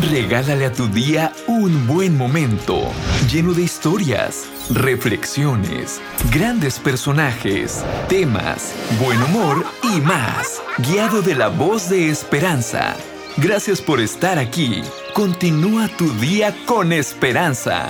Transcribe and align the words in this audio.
Regálale 0.00 0.66
a 0.66 0.72
tu 0.72 0.88
día 0.88 1.32
un 1.46 1.86
buen 1.86 2.18
momento, 2.18 2.90
lleno 3.30 3.54
de 3.54 3.62
historias, 3.62 4.44
reflexiones, 4.70 6.00
grandes 6.32 6.80
personajes, 6.80 7.84
temas, 8.08 8.74
buen 8.98 9.22
humor 9.22 9.64
y 9.84 10.00
más, 10.00 10.60
guiado 10.78 11.22
de 11.22 11.36
la 11.36 11.46
voz 11.46 11.90
de 11.90 12.08
esperanza. 12.08 12.96
Gracias 13.36 13.80
por 13.80 14.00
estar 14.00 14.36
aquí. 14.36 14.82
Continúa 15.14 15.86
tu 15.96 16.10
día 16.14 16.52
con 16.66 16.92
esperanza. 16.92 17.88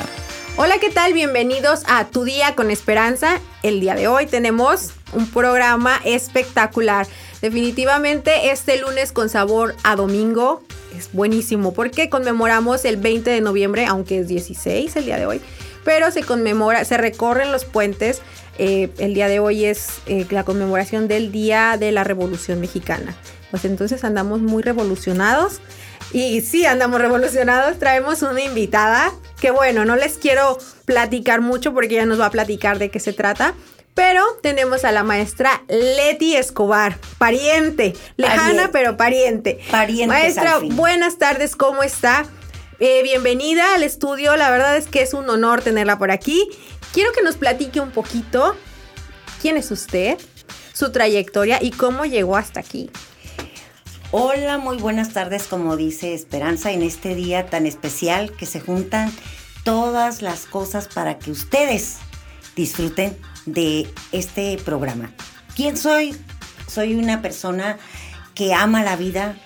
Hola, 0.57 0.79
¿qué 0.79 0.91
tal? 0.91 1.15
Bienvenidos 1.15 1.85
a 1.87 2.05
Tu 2.09 2.25
Día 2.25 2.55
con 2.55 2.71
Esperanza. 2.71 3.41
El 3.63 3.81
día 3.81 3.95
de 3.95 4.09
hoy 4.09 4.27
tenemos 4.27 4.93
un 5.15 5.27
programa 5.27 5.99
espectacular. 6.05 7.07
Definitivamente 7.41 8.51
este 8.51 8.79
lunes 8.79 9.11
con 9.11 9.31
sabor 9.31 9.75
a 9.85 9.97
domingo 9.97 10.63
es 10.97 11.11
buenísimo 11.13 11.75
porque 11.75 12.09
conmemoramos 12.09 12.85
el 12.85 12.97
20 12.97 13.31
de 13.31 13.41
noviembre, 13.41 13.87
aunque 13.87 14.21
es 14.21 14.29
16 14.29 14.97
el 14.97 15.05
día 15.05 15.17
de 15.17 15.27
hoy, 15.27 15.41
pero 15.85 16.11
se 16.11 16.23
conmemora, 16.23 16.85
se 16.85 16.97
recorren 16.97 17.53
los 17.53 17.65
puentes. 17.65 18.23
Eh, 18.59 18.91
el 18.99 19.15
día 19.15 19.29
de 19.29 19.41
hoy 19.41 19.65
es 19.65 20.01
eh, 20.07 20.27
la 20.31 20.45
conmemoración 20.45 21.09
del 21.09 21.33
Día 21.33 21.77
de 21.79 21.93
la 21.93 22.05
Revolución 22.05 22.61
Mexicana. 22.61 23.15
Pues 23.51 23.65
entonces 23.65 24.05
andamos 24.05 24.41
muy 24.41 24.63
revolucionados. 24.63 25.61
Y 26.13 26.41
sí, 26.43 26.65
andamos 26.65 27.01
revolucionados. 27.01 27.79
Traemos 27.79 28.23
una 28.23 28.43
invitada 28.43 29.13
que 29.41 29.51
bueno, 29.51 29.85
no 29.85 29.97
les 29.97 30.17
quiero 30.17 30.59
platicar 30.85 31.41
mucho 31.41 31.75
porque 31.75 31.95
ella 31.95 32.07
nos 32.07 32.21
va 32.21 32.27
a 32.27 32.31
platicar 32.31 32.79
de 32.79 32.91
qué 32.91 33.01
se 33.01 33.13
trata. 33.13 33.55
Pero 33.95 34.25
tenemos 34.43 34.85
a 34.85 34.91
la 34.91 35.05
maestra 35.05 35.63
Leti 35.69 36.35
Escobar, 36.35 36.99
pariente, 37.19 37.95
lejana 38.17 38.71
pero 38.73 38.97
pariente. 38.97 39.61
Pariente. 39.71 40.09
Maestra, 40.09 40.59
buenas 40.59 41.19
tardes, 41.19 41.55
¿cómo 41.55 41.85
está? 41.85 42.27
Eh, 42.81 43.05
bienvenida 43.05 43.77
al 43.77 43.85
estudio, 43.85 44.37
la 44.37 44.51
verdad 44.51 44.77
es 44.77 44.89
que 44.89 45.01
es 45.01 45.15
un 45.15 45.31
honor 45.31 45.63
tenerla 45.63 45.97
por 45.97 46.11
aquí. 46.11 46.49
Quiero 46.93 47.13
que 47.13 47.23
nos 47.23 47.37
platique 47.37 47.81
un 47.81 47.93
poquito 47.93 48.57
quién 49.41 49.57
es 49.57 49.71
usted, 49.71 50.19
su 50.73 50.91
trayectoria 50.91 51.63
y 51.63 51.71
cómo 51.71 52.05
llegó 52.05 52.37
hasta 52.37 52.59
aquí. 52.59 52.91
Hola, 54.11 54.59
muy 54.59 54.77
buenas 54.77 55.13
tardes, 55.13 55.45
como 55.45 55.77
dice 55.77 56.15
Esperanza, 56.15 56.73
en 56.73 56.83
este 56.83 57.15
día 57.15 57.47
tan 57.47 57.65
especial 57.65 58.33
que 58.33 58.47
se 58.47 58.59
juntan 58.59 59.13
todas 59.63 60.21
las 60.21 60.47
cosas 60.47 60.89
para 60.89 61.21
que 61.21 61.31
ustedes 61.31 61.99
disfruten 62.57 63.17
de 63.47 63.89
este 64.13 64.59
programa. 64.65 65.11
¿Quién 65.55 65.77
soy? 65.77 66.17
Soy 66.67 66.95
una 66.95 67.23
persona 67.23 67.79
que 68.35 68.55
ama 68.55 68.83
la 68.83 68.97
vida, 68.97 69.37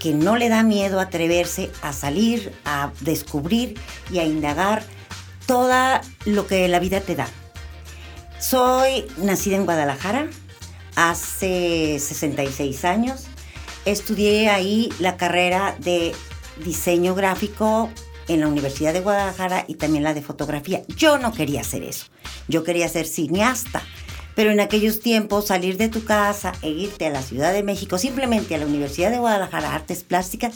que 0.00 0.12
no 0.12 0.36
le 0.36 0.48
da 0.48 0.62
miedo 0.62 1.00
atreverse 1.00 1.70
a 1.82 1.92
salir, 1.92 2.52
a 2.64 2.92
descubrir 3.00 3.78
y 4.10 4.18
a 4.18 4.24
indagar 4.24 4.82
todo 5.46 5.72
lo 6.24 6.46
que 6.46 6.68
la 6.68 6.78
vida 6.78 7.00
te 7.00 7.16
da. 7.16 7.28
Soy 8.38 9.06
nacida 9.16 9.56
en 9.56 9.64
Guadalajara 9.64 10.28
hace 10.94 11.98
66 11.98 12.84
años 12.84 13.26
estudié 13.86 14.50
ahí 14.50 14.92
la 14.98 15.16
carrera 15.16 15.76
de 15.78 16.12
diseño 16.64 17.14
gráfico 17.14 17.88
en 18.28 18.40
la 18.40 18.48
Universidad 18.48 18.92
de 18.92 19.00
Guadalajara 19.00 19.64
y 19.68 19.74
también 19.74 20.04
la 20.04 20.14
de 20.14 20.22
fotografía. 20.22 20.82
Yo 20.88 21.18
no 21.18 21.32
quería 21.32 21.60
hacer 21.60 21.82
eso. 21.82 22.06
Yo 22.48 22.64
quería 22.64 22.88
ser 22.88 23.06
cineasta. 23.06 23.82
Pero 24.34 24.50
en 24.50 24.60
aquellos 24.60 25.00
tiempos 25.00 25.46
salir 25.46 25.78
de 25.78 25.88
tu 25.88 26.04
casa 26.04 26.52
e 26.60 26.68
irte 26.68 27.06
a 27.06 27.10
la 27.10 27.22
Ciudad 27.22 27.54
de 27.54 27.62
México, 27.62 27.96
simplemente 27.96 28.54
a 28.54 28.58
la 28.58 28.66
Universidad 28.66 29.10
de 29.10 29.18
Guadalajara, 29.18 29.74
Artes 29.74 30.04
Plásticas, 30.04 30.54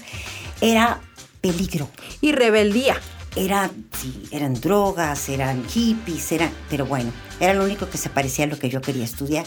era 0.61 1.01
peligro. 1.41 1.89
Y 2.21 2.33
rebeldía. 2.33 3.01
Era, 3.37 3.71
sí, 3.97 4.25
eran 4.33 4.55
drogas, 4.55 5.29
eran 5.29 5.65
hippies, 5.69 6.33
eran, 6.33 6.51
pero 6.69 6.85
bueno, 6.85 7.13
era 7.39 7.55
lo 7.55 7.65
único 7.65 7.89
que 7.89 7.97
se 7.97 8.11
parecía 8.11 8.45
a 8.45 8.49
lo 8.49 8.59
que 8.59 8.69
yo 8.69 8.81
quería 8.81 9.05
estudiar. 9.05 9.47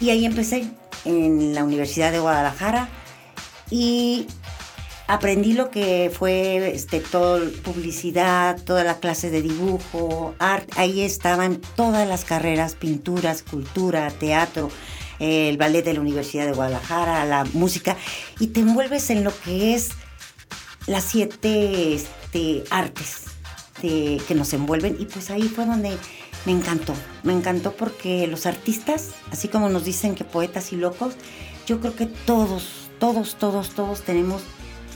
Y 0.00 0.10
ahí 0.10 0.24
empecé 0.24 0.70
en 1.04 1.54
la 1.54 1.64
Universidad 1.64 2.12
de 2.12 2.20
Guadalajara 2.20 2.88
y 3.68 4.26
aprendí 5.06 5.52
lo 5.52 5.70
que 5.70 6.10
fue 6.12 6.74
este, 6.74 7.00
todo, 7.00 7.40
publicidad, 7.62 8.60
toda 8.62 8.84
la 8.84 8.98
clase 8.98 9.30
de 9.30 9.42
dibujo, 9.42 10.34
arte. 10.38 10.72
Ahí 10.76 11.02
estaban 11.02 11.60
todas 11.76 12.08
las 12.08 12.24
carreras, 12.24 12.74
pintura, 12.74 13.32
escultura, 13.32 14.10
teatro, 14.10 14.70
el 15.18 15.56
ballet 15.56 15.84
de 15.84 15.94
la 15.94 16.00
Universidad 16.00 16.46
de 16.46 16.52
Guadalajara, 16.52 17.24
la 17.24 17.44
música, 17.52 17.96
y 18.40 18.48
te 18.48 18.60
envuelves 18.60 19.10
en 19.10 19.24
lo 19.24 19.32
que 19.42 19.74
es 19.74 19.90
las 20.86 21.04
siete 21.04 21.94
este, 21.94 22.64
artes 22.70 23.22
que 23.80 24.34
nos 24.34 24.52
envuelven. 24.54 24.96
Y 24.98 25.04
pues 25.04 25.30
ahí 25.30 25.42
fue 25.42 25.66
donde 25.66 25.96
me 26.46 26.52
encantó, 26.52 26.94
me 27.22 27.32
encantó 27.32 27.72
porque 27.72 28.26
los 28.26 28.46
artistas, 28.46 29.10
así 29.30 29.48
como 29.48 29.68
nos 29.68 29.84
dicen 29.84 30.14
que 30.14 30.24
poetas 30.24 30.72
y 30.72 30.76
locos, 30.76 31.14
yo 31.66 31.80
creo 31.80 31.94
que 31.94 32.06
todos, 32.06 32.88
todos, 32.98 33.36
todos, 33.36 33.70
todos 33.70 34.02
tenemos 34.02 34.42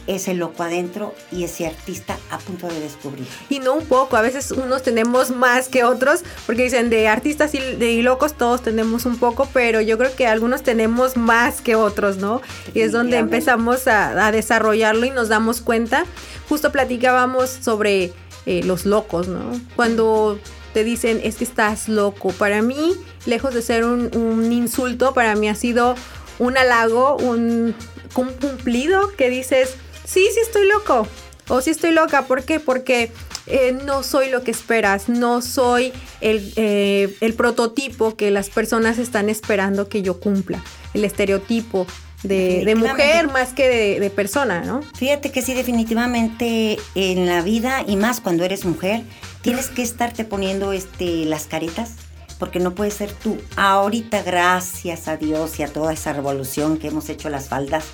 ese 0.09 0.35
loco 0.35 0.65
adentro 0.65 1.15
y 1.31 1.45
ese 1.45 1.67
artista 1.67 2.19
a 2.31 2.39
punto 2.39 2.67
de 2.67 2.81
descubrir. 2.81 3.27
Y 3.49 3.61
no 3.61 3.75
un 3.75 3.87
poco, 3.87 4.17
a 4.17 4.23
veces 4.23 4.51
unos 4.51 4.83
tenemos 4.83 5.31
más 5.31 5.69
que 5.69 5.85
otros, 5.85 6.25
porque 6.47 6.65
dicen 6.65 6.91
de 6.91 7.07
artistas 7.07 7.55
y 7.55 7.59
de 7.59 8.03
locos 8.03 8.35
todos 8.35 8.63
tenemos 8.63 9.07
un 9.07 9.19
poco, 9.19 9.49
pero 9.53 9.81
yo 9.81 9.99
creo 9.99 10.17
que 10.17 10.27
algunos 10.27 10.63
tenemos 10.63 11.17
más 11.17 11.61
que 11.61 11.77
otros, 11.77 12.17
¿no? 12.17 12.41
Y 12.75 12.81
es 12.81 12.91
donde 12.91 13.19
empezamos 13.19 13.87
a, 13.87 14.33
desarrollarlo 14.33 15.07
y 15.07 15.11
nos 15.11 15.29
damos 15.29 15.61
cuenta. 15.61 16.05
Justo 16.49 16.73
platicábamos 16.73 17.51
sobre 17.51 18.13
eh, 18.47 18.63
los 18.65 18.87
locos, 18.87 19.29
¿no? 19.29 19.53
Cuando 19.77 20.39
te 20.73 20.85
dicen 20.85 21.21
es 21.23 21.37
que 21.37 21.45
estás 21.45 21.89
loco. 21.89 22.31
Para 22.31 22.63
mí, 22.63 22.95
lejos 23.27 23.55
de 23.55 23.63
ser 23.63 23.85
un, 23.85 24.53
insulto, 24.53 25.15
para 25.15 25.35
mí 25.35 25.49
ha 25.49 25.55
sido 25.55 25.95
un 26.39 26.57
halago, 26.57 27.17
un, 27.17 27.75
cumplido 28.15 29.15
que 29.17 29.29
dices, 29.29 29.75
sí, 30.09 30.27
sí 30.33 30.41
estoy 30.41 30.67
loco. 30.67 31.07
O 31.49 31.61
sí 31.61 31.71
estoy 31.71 31.93
loca. 31.93 32.27
¿Por 32.27 32.45
qué? 32.45 32.61
Porque 32.61 33.11
eh, 33.47 33.77
no 33.85 34.03
soy 34.03 34.31
lo 34.31 34.43
que 34.43 34.51
esperas, 34.51 35.09
no 35.09 35.41
soy 35.41 35.93
el, 36.21 36.53
eh, 36.57 37.17
el, 37.21 37.35
prototipo 37.35 38.17
que 38.17 38.31
las 38.31 38.51
personas 38.51 38.99
están 38.99 39.31
esperando 39.31 39.89
que 39.89 40.03
yo 40.03 40.21
cumpla, 40.21 40.63
el 40.93 41.05
estereotipo 41.05 41.87
de, 42.23 42.75
mujer 42.77 43.29
más 43.29 43.55
que 43.55 43.69
de, 43.69 44.01
de, 44.01 44.11
persona, 44.11 44.61
¿no? 44.61 44.83
Fíjate 44.83 45.31
que 45.31 45.41
sí, 45.41 45.55
definitivamente 45.55 46.79
en 46.95 47.27
la 47.27 47.41
vida 47.41 47.85
y 47.87 47.97
más 47.97 48.21
cuando 48.21 48.45
eres 48.45 48.67
mujer, 48.67 49.03
tienes 49.41 49.69
que 49.69 49.83
estarte 49.83 50.25
poniendo 50.25 50.73
este, 50.73 51.25
las 51.25 51.47
caretas 51.47 51.93
porque 52.39 52.61
no 52.61 52.75
puedes 52.75 52.95
ser 52.95 53.13
tú. 53.13 53.39
Ahorita, 53.57 54.23
gracias 54.23 55.09
a 55.09 55.17
Dios 55.17 55.59
y 55.59 55.63
a 55.63 55.69
toda 55.69 55.93
esa 55.93 56.13
revolución 56.13 56.79
que 56.79 56.89
hemos 56.89 57.09
hecho 57.09 57.31
las 57.31 57.49
faldas 57.49 57.85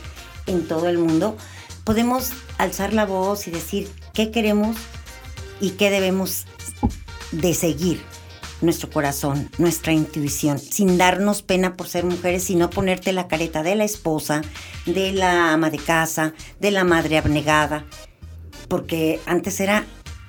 en 0.47 0.67
todo 0.67 0.89
el 0.89 0.99
mundo, 0.99 1.37
podemos 1.85 2.33
alzar 2.59 2.93
la 2.93 3.07
voz 3.07 3.47
y 3.47 3.51
decir 3.51 3.91
qué 4.13 4.31
queremos 4.31 4.77
y 5.61 5.71
qué 5.71 5.91
debemos 5.91 6.47
de 7.33 7.55
seguir 7.55 8.03
nuestro 8.61 8.91
corazón, 8.91 9.51
nuestra 9.59 9.93
intuición, 9.93 10.59
sin 10.59 10.97
darnos 10.97 11.43
pena 11.43 11.77
por 11.77 11.87
ser 11.87 12.05
mujeres, 12.05 12.45
sino 12.45 12.71
ponerte 12.71 13.13
la 13.13 13.29
careta 13.29 13.63
de 13.63 13.75
la 13.75 13.85
esposa, 13.85 14.43
de 14.87 15.13
la 15.13 15.53
ama 15.53 15.71
de 15.71 15.79
casa, 15.79 16.35
de 16.61 16.71
la 16.71 16.85
madre 16.85 17.19
abnegada, 17.19 17.85
porque 18.69 19.21
antes 19.27 19.61
era 19.61 19.85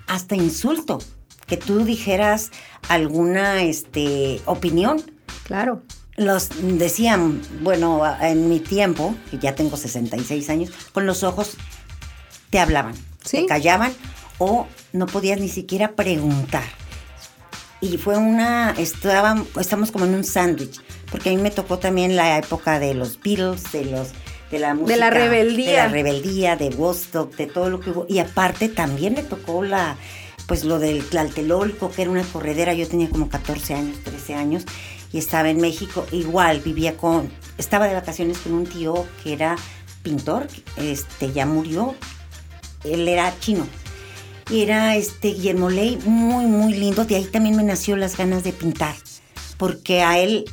hasta 0.07 0.35
insulto 0.35 0.99
que 1.47 1.57
tú 1.57 1.85
dijeras 1.85 2.51
alguna 2.89 3.63
este, 3.63 4.41
opinión. 4.45 5.01
Claro. 5.43 5.83
Los 6.17 6.49
decían, 6.61 7.41
bueno, 7.61 8.01
en 8.21 8.47
mi 8.47 8.59
tiempo, 8.59 9.15
que 9.29 9.37
ya 9.37 9.55
tengo 9.55 9.75
66 9.75 10.49
años, 10.49 10.71
con 10.93 11.05
los 11.05 11.23
ojos 11.23 11.57
te 12.49 12.59
hablaban, 12.59 12.95
te 13.29 13.45
callaban 13.45 13.93
o 14.37 14.67
no 14.93 15.07
podías 15.07 15.39
ni 15.39 15.49
siquiera 15.49 15.91
preguntar. 15.95 16.63
Y 17.81 17.97
fue 17.97 18.17
una, 18.17 18.73
estamos 18.77 19.91
como 19.91 20.05
en 20.05 20.15
un 20.15 20.23
sándwich, 20.23 20.79
porque 21.11 21.29
a 21.29 21.33
mí 21.33 21.41
me 21.41 21.51
tocó 21.51 21.79
también 21.79 22.15
la 22.15 22.37
época 22.37 22.79
de 22.79 22.93
los 22.93 23.19
Beatles, 23.21 23.71
de 23.71 23.85
los 23.85 24.09
de 24.51 24.59
la 24.59 24.73
música, 24.73 24.93
de 24.93 24.99
la 24.99 25.09
rebeldía, 25.09 25.71
de 25.71 25.77
la 25.77 25.87
rebeldía, 25.89 26.55
de 26.55 26.69
Woodstock, 26.69 27.35
de 27.35 27.47
todo 27.47 27.69
lo 27.69 27.79
que 27.79 27.89
hubo. 27.89 28.05
Y 28.07 28.19
aparte 28.19 28.69
también 28.69 29.13
me 29.13 29.23
tocó 29.23 29.63
la, 29.63 29.97
pues 30.47 30.63
lo 30.63 30.79
del 30.79 31.03
Tlaltelolco, 31.03 31.91
que 31.91 32.03
era 32.03 32.11
una 32.11 32.23
corredera, 32.23 32.73
yo 32.73 32.87
tenía 32.87 33.09
como 33.09 33.29
14 33.29 33.73
años, 33.73 33.97
13 34.03 34.35
años, 34.35 34.65
y 35.15 35.17
estaba 35.17 35.49
en 35.49 35.61
México, 35.61 36.05
igual 36.11 36.59
vivía 36.59 36.97
con, 36.97 37.31
estaba 37.57 37.87
de 37.87 37.93
vacaciones 37.93 38.37
con 38.39 38.51
un 38.51 38.65
tío 38.65 39.07
que 39.23 39.31
era 39.31 39.55
pintor, 40.03 40.45
este 40.75 41.31
ya 41.31 41.45
murió, 41.45 41.95
él 42.83 43.07
era 43.07 43.33
chino. 43.39 43.65
Y 44.49 44.61
era 44.61 44.97
este 44.97 45.29
Guillermo 45.29 45.69
Ley, 45.69 45.97
muy, 46.03 46.47
muy 46.47 46.73
lindo. 46.73 47.05
De 47.05 47.15
ahí 47.15 47.23
también 47.23 47.55
me 47.55 47.63
nació 47.63 47.95
las 47.95 48.17
ganas 48.17 48.43
de 48.43 48.51
pintar. 48.51 48.93
Porque 49.57 50.03
a 50.03 50.19
él 50.19 50.43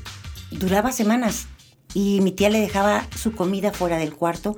duraba 0.52 0.92
semanas 0.92 1.48
y 1.92 2.20
mi 2.20 2.30
tía 2.30 2.48
le 2.48 2.60
dejaba 2.60 3.08
su 3.20 3.32
comida 3.32 3.72
fuera 3.72 3.96
del 3.96 4.14
cuarto 4.14 4.56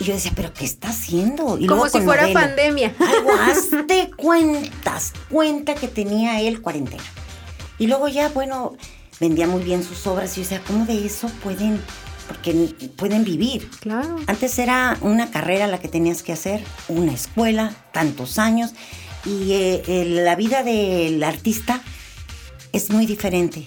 Y 0.00 0.04
yo 0.04 0.12
decía, 0.12 0.32
¿pero 0.34 0.52
qué 0.52 0.64
está 0.64 0.88
haciendo? 0.88 1.56
Y 1.56 1.68
Como 1.68 1.82
luego 1.84 1.88
si 1.88 2.00
fuera 2.00 2.32
pandemia. 2.32 2.96
Algo, 2.98 3.30
hazte 3.40 4.10
cuentas, 4.16 5.12
cuenta 5.30 5.76
que 5.76 5.86
tenía 5.86 6.40
él 6.40 6.60
cuarentena. 6.60 7.04
Y 7.78 7.86
luego 7.86 8.08
ya, 8.08 8.28
bueno, 8.30 8.74
vendía 9.20 9.46
muy 9.46 9.62
bien 9.62 9.84
sus 9.84 10.06
obras 10.06 10.32
y 10.32 10.36
yo 10.36 10.42
decía, 10.42 10.62
¿cómo 10.66 10.86
de 10.86 11.04
eso 11.04 11.28
pueden, 11.42 11.80
porque 12.26 12.52
pueden 12.96 13.24
vivir? 13.24 13.68
Claro. 13.80 14.16
Antes 14.26 14.58
era 14.58 14.96
una 15.02 15.30
carrera 15.30 15.66
la 15.66 15.78
que 15.78 15.88
tenías 15.88 16.22
que 16.22 16.32
hacer, 16.32 16.62
una 16.88 17.12
escuela, 17.12 17.74
tantos 17.92 18.38
años, 18.38 18.72
y 19.24 19.52
eh, 19.52 19.82
eh, 19.86 20.04
la 20.24 20.34
vida 20.34 20.62
del 20.62 21.22
artista 21.22 21.82
es 22.72 22.90
muy 22.90 23.04
diferente 23.04 23.66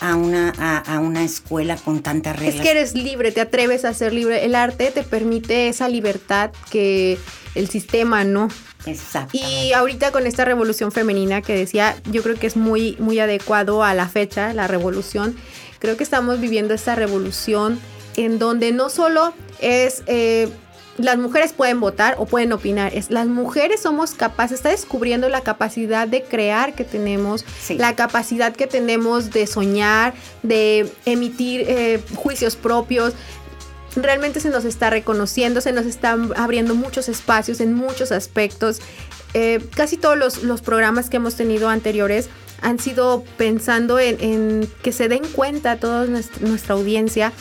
a 0.00 0.14
una, 0.14 0.52
a, 0.58 0.78
a 0.78 0.98
una 0.98 1.24
escuela 1.24 1.76
con 1.76 2.02
tantas 2.02 2.38
reglas. 2.38 2.56
Es 2.56 2.60
que 2.60 2.70
eres 2.70 2.94
libre, 2.94 3.32
te 3.32 3.40
atreves 3.40 3.84
a 3.84 3.94
ser 3.94 4.12
libre. 4.12 4.44
El 4.44 4.54
arte 4.54 4.90
te 4.90 5.02
permite 5.02 5.68
esa 5.68 5.88
libertad 5.88 6.50
que 6.70 7.18
el 7.54 7.68
sistema 7.68 8.24
no. 8.24 8.48
Exacto. 8.86 9.36
Y 9.36 9.72
ahorita 9.72 10.10
con 10.12 10.26
esta 10.26 10.44
revolución 10.44 10.92
femenina 10.92 11.42
que 11.42 11.54
decía, 11.54 11.96
yo 12.10 12.22
creo 12.22 12.36
que 12.36 12.46
es 12.46 12.56
muy, 12.56 12.96
muy 12.98 13.18
adecuado 13.18 13.82
a 13.84 13.94
la 13.94 14.08
fecha, 14.08 14.52
la 14.54 14.66
revolución. 14.66 15.36
Creo 15.78 15.96
que 15.96 16.04
estamos 16.04 16.40
viviendo 16.40 16.74
esta 16.74 16.94
revolución 16.94 17.78
en 18.16 18.38
donde 18.38 18.72
no 18.72 18.88
solo 18.90 19.32
es... 19.60 20.02
eh, 20.06 20.48
las 20.98 21.16
mujeres 21.16 21.54
pueden 21.54 21.80
votar 21.80 22.16
o 22.18 22.26
pueden 22.26 22.52
opinar. 22.52 22.92
Es, 22.94 23.10
las 23.10 23.26
mujeres 23.26 23.80
somos 23.80 24.10
capaces, 24.12 24.56
está 24.58 24.68
descubriendo 24.68 25.30
la 25.30 25.40
capacidad 25.40 26.06
de 26.06 26.22
crear 26.22 26.74
que 26.74 26.84
tenemos, 26.84 27.44
Sí. 27.62 27.78
la 27.78 27.96
capacidad 27.96 28.52
que 28.54 28.66
tenemos 28.66 29.30
de 29.30 29.46
soñar, 29.46 30.12
de 30.42 30.92
emitir 31.06 31.64
eh, 31.66 32.02
juicios 32.16 32.54
propios. 32.56 33.14
Realmente 33.96 34.40
se 34.40 34.50
nos 34.50 34.64
está 34.64 34.90
reconociendo, 34.90 35.60
se 35.60 35.72
nos 35.72 35.86
están 35.86 36.32
abriendo 36.36 36.74
muchos 36.74 37.08
espacios 37.08 37.60
en 37.60 37.74
muchos 37.74 38.12
aspectos. 38.12 38.80
Eh, 39.34 39.60
casi 39.74 39.96
todos 39.96 40.16
los, 40.18 40.42
los 40.42 40.60
programas 40.60 41.10
que 41.10 41.16
hemos 41.16 41.34
tenido 41.34 41.68
anteriores 41.68 42.28
han 42.62 42.78
sido 42.78 43.24
pensando 43.36 43.98
en, 43.98 44.16
en 44.20 44.68
que 44.82 44.92
se 44.92 45.08
den 45.08 45.22
cuenta 45.32 45.76
toda 45.76 46.04
nuestra, 46.06 46.46
nuestra 46.46 46.74
audiencia 46.74 47.32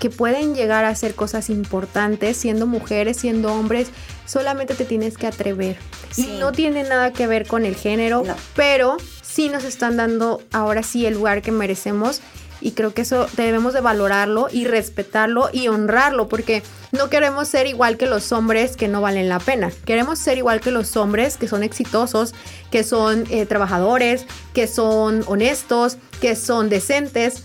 que 0.00 0.10
pueden 0.10 0.54
llegar 0.56 0.84
a 0.84 0.88
hacer 0.88 1.14
cosas 1.14 1.48
importantes 1.50 2.36
siendo 2.36 2.66
mujeres, 2.66 3.18
siendo 3.18 3.52
hombres, 3.54 3.88
solamente 4.26 4.74
te 4.74 4.84
tienes 4.84 5.16
que 5.16 5.28
atrever. 5.28 5.76
Sí. 6.10 6.28
Y 6.28 6.38
no 6.38 6.50
tiene 6.50 6.82
nada 6.82 7.12
que 7.12 7.28
ver 7.28 7.46
con 7.46 7.64
el 7.64 7.76
género, 7.76 8.24
No. 8.26 8.34
pero 8.56 8.96
sí 9.22 9.48
nos 9.48 9.62
están 9.62 9.96
dando 9.96 10.42
ahora 10.52 10.82
sí 10.82 11.06
el 11.06 11.14
lugar 11.14 11.40
que 11.42 11.52
merecemos 11.52 12.20
y 12.62 12.72
creo 12.72 12.94
que 12.94 13.02
eso 13.02 13.26
debemos 13.36 13.74
de 13.74 13.80
valorarlo 13.80 14.48
y 14.50 14.64
respetarlo 14.64 15.50
y 15.52 15.68
honrarlo 15.68 16.28
porque 16.28 16.62
no 16.92 17.10
queremos 17.10 17.48
ser 17.48 17.66
igual 17.66 17.96
que 17.96 18.06
los 18.06 18.32
hombres 18.32 18.76
que 18.76 18.88
no 18.88 19.00
valen 19.00 19.28
la 19.28 19.40
pena. 19.40 19.72
Queremos 19.84 20.18
ser 20.18 20.38
igual 20.38 20.60
que 20.60 20.70
los 20.70 20.96
hombres 20.96 21.36
que 21.36 21.48
son 21.48 21.62
exitosos, 21.62 22.34
que 22.70 22.84
son 22.84 23.24
eh, 23.30 23.46
trabajadores, 23.46 24.26
que 24.54 24.66
son 24.66 25.24
honestos, 25.26 25.98
que 26.20 26.36
son 26.36 26.68
decentes. 26.68 27.44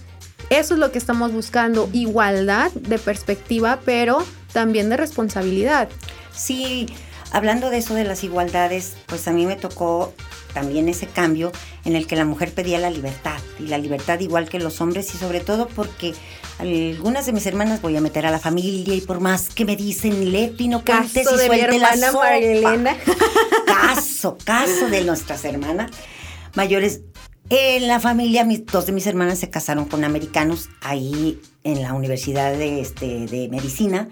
Eso 0.49 0.75
es 0.75 0.79
lo 0.79 0.91
que 0.91 0.97
estamos 0.97 1.33
buscando, 1.33 1.89
igualdad 1.91 2.71
de 2.71 2.99
perspectiva, 2.99 3.79
pero 3.83 4.23
también 4.53 4.89
de 4.89 4.97
responsabilidad. 4.97 5.89
Sí, 6.33 6.87
hablando 7.31 7.69
de 7.69 7.77
eso 7.77 7.95
de 7.95 8.03
las 8.03 8.23
igualdades, 8.23 8.95
pues 9.07 9.27
a 9.27 9.31
mí 9.31 9.45
me 9.45 9.55
tocó 9.55 10.13
también 10.53 10.89
ese 10.89 11.07
cambio 11.07 11.51
en 11.85 11.95
el 11.95 12.07
que 12.07 12.15
la 12.15 12.25
mujer 12.25 12.53
pedía 12.53 12.79
la 12.79 12.89
libertad 12.89 13.39
y 13.59 13.67
la 13.67 13.77
libertad 13.77 14.19
igual 14.19 14.49
que 14.49 14.59
los 14.59 14.81
hombres 14.81 15.13
y 15.13 15.17
sobre 15.17 15.39
todo 15.39 15.67
porque 15.67 16.13
algunas 16.59 17.25
de 17.25 17.33
mis 17.33 17.45
hermanas 17.45 17.81
voy 17.81 17.95
a 17.95 18.01
meter 18.01 18.25
a 18.25 18.31
la 18.31 18.39
familia 18.39 18.95
y 18.95 19.01
por 19.01 19.19
más 19.19 19.49
que 19.49 19.65
me 19.65 19.75
dicen 19.75 20.31
Leti 20.31 20.67
no 20.67 20.83
cantes 20.83 21.27
Caso 21.27 21.35
y 21.35 21.39
de 21.39 21.49
mi 21.49 21.57
suelte 21.57 21.79
la 21.79 21.89
hermana 21.89 22.11
sopa". 22.11 22.95
Caso, 23.67 24.37
caso 24.43 24.89
de 24.89 25.03
nuestras 25.03 25.45
hermanas 25.45 25.91
mayores. 26.55 27.01
En 27.49 27.87
la 27.87 28.01
familia, 28.01 28.43
mis, 28.43 28.65
dos 28.65 28.87
de 28.87 28.91
mis 28.91 29.07
hermanas 29.07 29.39
se 29.39 29.49
casaron 29.49 29.85
con 29.85 30.03
americanos 30.03 30.69
ahí 30.81 31.39
en 31.63 31.81
la 31.81 31.93
Universidad 31.93 32.51
de, 32.51 32.81
este, 32.81 33.25
de 33.25 33.47
Medicina. 33.49 34.09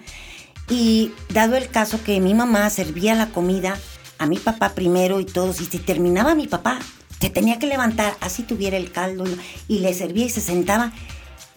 Y 0.70 1.12
dado 1.30 1.58
el 1.58 1.68
caso 1.68 2.02
que 2.04 2.22
mi 2.22 2.34
mamá 2.34 2.70
servía 2.70 3.14
la 3.14 3.30
comida 3.30 3.78
a 4.18 4.26
mi 4.26 4.38
papá 4.38 4.70
primero 4.74 5.20
y 5.20 5.26
todos, 5.26 5.62
y 5.62 5.66
si 5.66 5.80
terminaba 5.80 6.36
mi 6.36 6.48
papá, 6.48 6.80
se 7.20 7.30
tenía 7.30 7.60
que 7.60 7.68
levantar, 7.68 8.16
así 8.22 8.44
tuviera 8.44 8.78
el 8.78 8.92
caldo, 8.92 9.24
y, 9.68 9.80
le 9.80 9.94
servía 9.94 10.26
y 10.26 10.30
se 10.30 10.42
sentaba. 10.42 10.92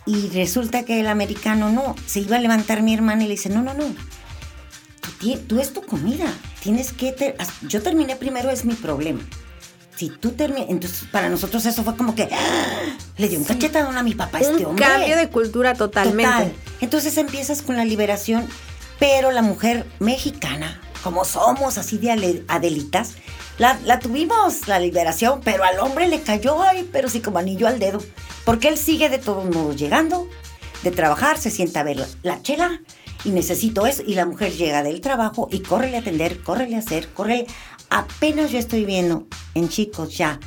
Y 0.06 0.28
resulta 0.28 0.84
que 0.84 1.00
el 1.00 1.06
americano 1.06 1.70
no, 1.70 1.94
se 2.06 2.20
iba 2.20 2.36
a 2.36 2.40
levantar 2.40 2.82
mi 2.82 2.94
hermana 2.94 3.24
y 3.24 3.26
le 3.26 3.32
dice, 3.32 3.50
no, 3.50 3.62
no, 3.62 3.74
no, 3.74 3.84
tú, 5.20 5.36
tú 5.46 5.60
es 5.60 5.72
tu 5.72 5.82
comida, 5.82 6.26
tienes 6.62 6.92
que... 6.92 7.12
ter- 7.12 7.36
yo 7.62 7.82
terminé 7.82 8.16
primero, 8.16 8.50
es 8.50 8.64
mi 8.64 8.74
problema. 8.74 9.20
Si 9.96 10.10
tú 10.10 10.30
terminas... 10.30 10.70
Entonces, 10.70 11.08
para 11.10 11.28
nosotros 11.28 11.66
eso 11.66 11.82
fue 11.82 11.96
como 11.96 12.14
que... 12.14 12.28
¡ah! 12.32 12.96
Le 13.16 13.28
dio 13.28 13.38
un 13.38 13.44
cachetadón 13.44 13.96
a 13.98 14.02
mi 14.02 14.14
papá 14.14 14.38
este 14.38 14.58
Un 14.58 14.66
hombre. 14.66 14.84
cambio 14.84 15.16
de 15.16 15.28
cultura 15.28 15.74
totalmente. 15.74 16.30
Total. 16.30 16.52
Entonces 16.80 17.18
empiezas 17.18 17.62
con 17.62 17.76
la 17.76 17.84
liberación, 17.84 18.46
pero 19.00 19.32
la 19.32 19.42
mujer 19.42 19.86
mexicana, 19.98 20.80
como 21.02 21.24
somos 21.24 21.78
así 21.78 21.98
de 21.98 22.44
adelitas, 22.48 23.14
la, 23.58 23.78
la 23.84 23.98
tuvimos, 23.98 24.68
la 24.68 24.78
liberación, 24.78 25.40
pero 25.44 25.64
al 25.64 25.78
hombre 25.80 26.06
le 26.08 26.22
cayó, 26.22 26.62
ay, 26.62 26.88
pero 26.92 27.08
sí 27.08 27.20
como 27.20 27.38
anillo 27.38 27.66
al 27.66 27.78
dedo. 27.78 28.00
Porque 28.44 28.68
él 28.68 28.78
sigue 28.78 29.08
de 29.08 29.18
todos 29.18 29.44
modos 29.52 29.76
llegando, 29.76 30.28
de 30.82 30.90
trabajar, 30.90 31.38
se 31.38 31.50
sienta 31.50 31.80
a 31.80 31.84
ver 31.84 31.96
la, 31.96 32.08
la 32.22 32.42
chela 32.42 32.80
y 33.24 33.30
necesito 33.30 33.86
eso. 33.86 34.02
Y 34.06 34.14
la 34.14 34.26
mujer 34.26 34.52
llega 34.52 34.82
del 34.82 35.00
trabajo 35.00 35.48
y 35.50 35.60
córrele 35.60 35.96
a 35.96 36.00
atender, 36.00 36.42
córrele 36.42 36.76
a 36.76 36.80
hacer, 36.80 37.08
córrele. 37.12 37.46
Apenas 37.90 38.52
yo 38.52 38.58
estoy 38.58 38.84
viendo 38.84 39.26
en 39.54 39.68
chicos 39.68 40.16
ya 40.16 40.38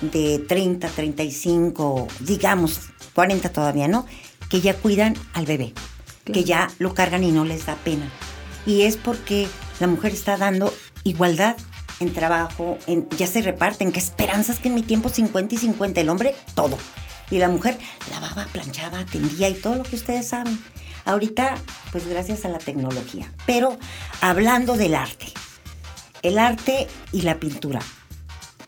de 0.00 0.38
30, 0.38 0.88
35, 0.88 2.08
digamos 2.20 2.80
40 3.14 3.50
todavía, 3.50 3.88
¿no? 3.88 4.06
Que 4.48 4.60
ya 4.60 4.74
cuidan 4.74 5.14
al 5.32 5.46
bebé, 5.46 5.72
que 6.24 6.44
ya 6.44 6.70
lo 6.78 6.94
cargan 6.94 7.24
y 7.24 7.32
no 7.32 7.44
les 7.44 7.66
da 7.66 7.76
pena. 7.76 8.10
Y 8.66 8.82
es 8.82 8.96
porque 8.96 9.48
la 9.80 9.86
mujer 9.86 10.12
está 10.12 10.36
dando 10.36 10.72
igualdad 11.04 11.56
en 12.00 12.12
trabajo, 12.12 12.78
ya 13.16 13.26
se 13.26 13.42
reparten, 13.42 13.92
qué 13.92 13.98
esperanzas 13.98 14.60
que 14.60 14.68
en 14.68 14.74
mi 14.74 14.82
tiempo 14.82 15.08
50 15.08 15.54
y 15.54 15.58
50, 15.58 16.00
el 16.00 16.08
hombre 16.08 16.34
todo. 16.54 16.78
Y 17.30 17.38
la 17.38 17.48
mujer 17.48 17.76
lavaba, 18.10 18.46
planchaba, 18.52 19.04
tendía 19.04 19.48
y 19.48 19.54
todo 19.54 19.74
lo 19.76 19.82
que 19.82 19.96
ustedes 19.96 20.28
saben. 20.28 20.58
Ahorita, 21.04 21.56
pues 21.92 22.06
gracias 22.06 22.44
a 22.44 22.48
la 22.48 22.58
tecnología. 22.58 23.32
Pero 23.46 23.78
hablando 24.20 24.76
del 24.76 24.94
arte, 24.94 25.26
el 26.22 26.38
arte 26.38 26.86
y 27.12 27.22
la 27.22 27.38
pintura, 27.38 27.80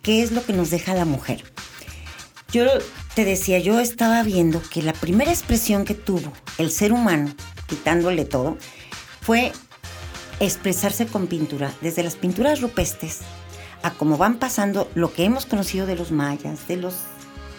¿qué 0.03 0.23
es 0.23 0.33
lo 0.33 0.45
que 0.45 0.53
nos 0.53 0.71
deja 0.71 0.95
la 0.95 1.05
mujer? 1.05 1.45
Yo 2.53 2.67
te 3.15 3.25
decía, 3.25 3.59
yo 3.61 3.79
estaba 3.79 4.23
viendo 4.25 4.61
que 4.61 4.83
la 4.83 4.93
primera 4.93 5.31
expresión 5.31 5.85
que 5.85 5.95
tuvo 5.95 6.33
el 6.59 6.71
ser 6.71 6.93
humano, 6.93 7.33
quitándole 7.69 8.25
todo, 8.25 8.59
fue 9.21 9.53
expresarse 10.41 11.07
con 11.07 11.27
pintura, 11.27 11.73
desde 11.81 12.03
las 12.03 12.17
pinturas 12.17 12.61
rupestres 12.61 13.19
a 13.83 13.93
cómo 13.93 14.17
van 14.19 14.39
pasando 14.39 14.91
lo 14.95 15.13
que 15.13 15.25
hemos 15.25 15.47
conocido 15.47 15.87
de 15.87 15.97
los 15.97 16.11
mayas, 16.13 16.67
de 16.67 16.77
los 16.77 16.95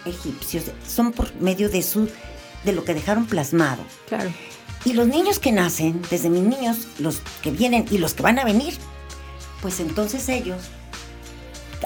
egipcios, 0.04 0.64
son 0.86 1.12
por 1.12 1.34
medio 1.36 1.68
de 1.68 1.82
su 1.82 2.08
de 2.64 2.72
lo 2.72 2.84
que 2.84 2.94
dejaron 2.94 3.26
plasmado. 3.26 3.82
Claro. 4.08 4.30
Y 4.84 4.92
los 4.92 5.06
niños 5.08 5.38
que 5.38 5.52
nacen, 5.52 6.00
desde 6.10 6.28
mis 6.28 6.42
niños, 6.42 6.88
los 6.98 7.22
que 7.42 7.50
vienen 7.50 7.86
y 7.90 7.98
los 7.98 8.14
que 8.14 8.22
van 8.22 8.38
a 8.38 8.44
venir, 8.44 8.74
pues 9.60 9.80
entonces 9.80 10.28
ellos. 10.28 10.58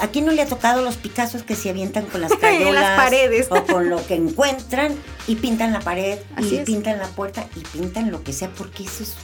¿A 0.01 0.09
quién 0.09 0.27
no 0.27 0.33
le 0.33 0.43
ha 0.43 0.47
tocado 0.47 0.83
los 0.83 0.97
Picassos 0.97 1.43
que 1.43 1.55
se 1.55 1.71
avientan 1.71 2.05
con 2.07 2.21
las 2.21 2.31
En 2.33 2.41
las 2.41 2.51
cayolas 2.51 2.97
paredes. 2.99 3.47
o 3.51 3.65
con 3.65 3.89
lo 3.89 4.07
que 4.07 4.15
encuentran 4.15 4.95
y 5.27 5.37
pintan 5.37 5.73
la 5.73 5.81
pared 5.81 6.19
Así 6.37 6.57
y 6.57 6.59
es. 6.59 6.65
pintan 6.65 6.99
la 6.99 7.07
puerta 7.09 7.47
y 7.57 7.61
pintan 7.61 8.11
lo 8.11 8.23
que 8.23 8.35
sea 8.35 8.51
porque 8.51 8.85
eso 8.85 9.03
es 9.05 9.15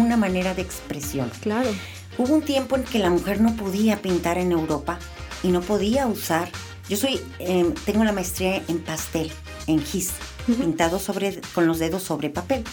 una 0.00 0.16
manera 0.16 0.54
de 0.54 0.62
expresión. 0.62 1.30
Claro. 1.40 1.70
Hubo 2.16 2.34
un 2.34 2.42
tiempo 2.42 2.76
en 2.76 2.84
que 2.84 2.98
la 2.98 3.10
mujer 3.10 3.40
no 3.40 3.54
podía 3.54 4.00
pintar 4.02 4.38
en 4.38 4.52
Europa 4.52 4.98
y 5.42 5.48
no 5.48 5.60
podía 5.60 6.06
usar. 6.06 6.50
Yo 6.88 6.96
soy, 6.96 7.20
eh, 7.38 7.72
tengo 7.84 8.02
la 8.04 8.12
maestría 8.12 8.62
en 8.66 8.78
pastel, 8.80 9.30
en 9.66 9.80
gis, 9.80 10.10
pintado 10.46 10.98
sobre, 10.98 11.40
con 11.54 11.66
los 11.66 11.78
dedos 11.78 12.02
sobre 12.02 12.30
papel. 12.30 12.64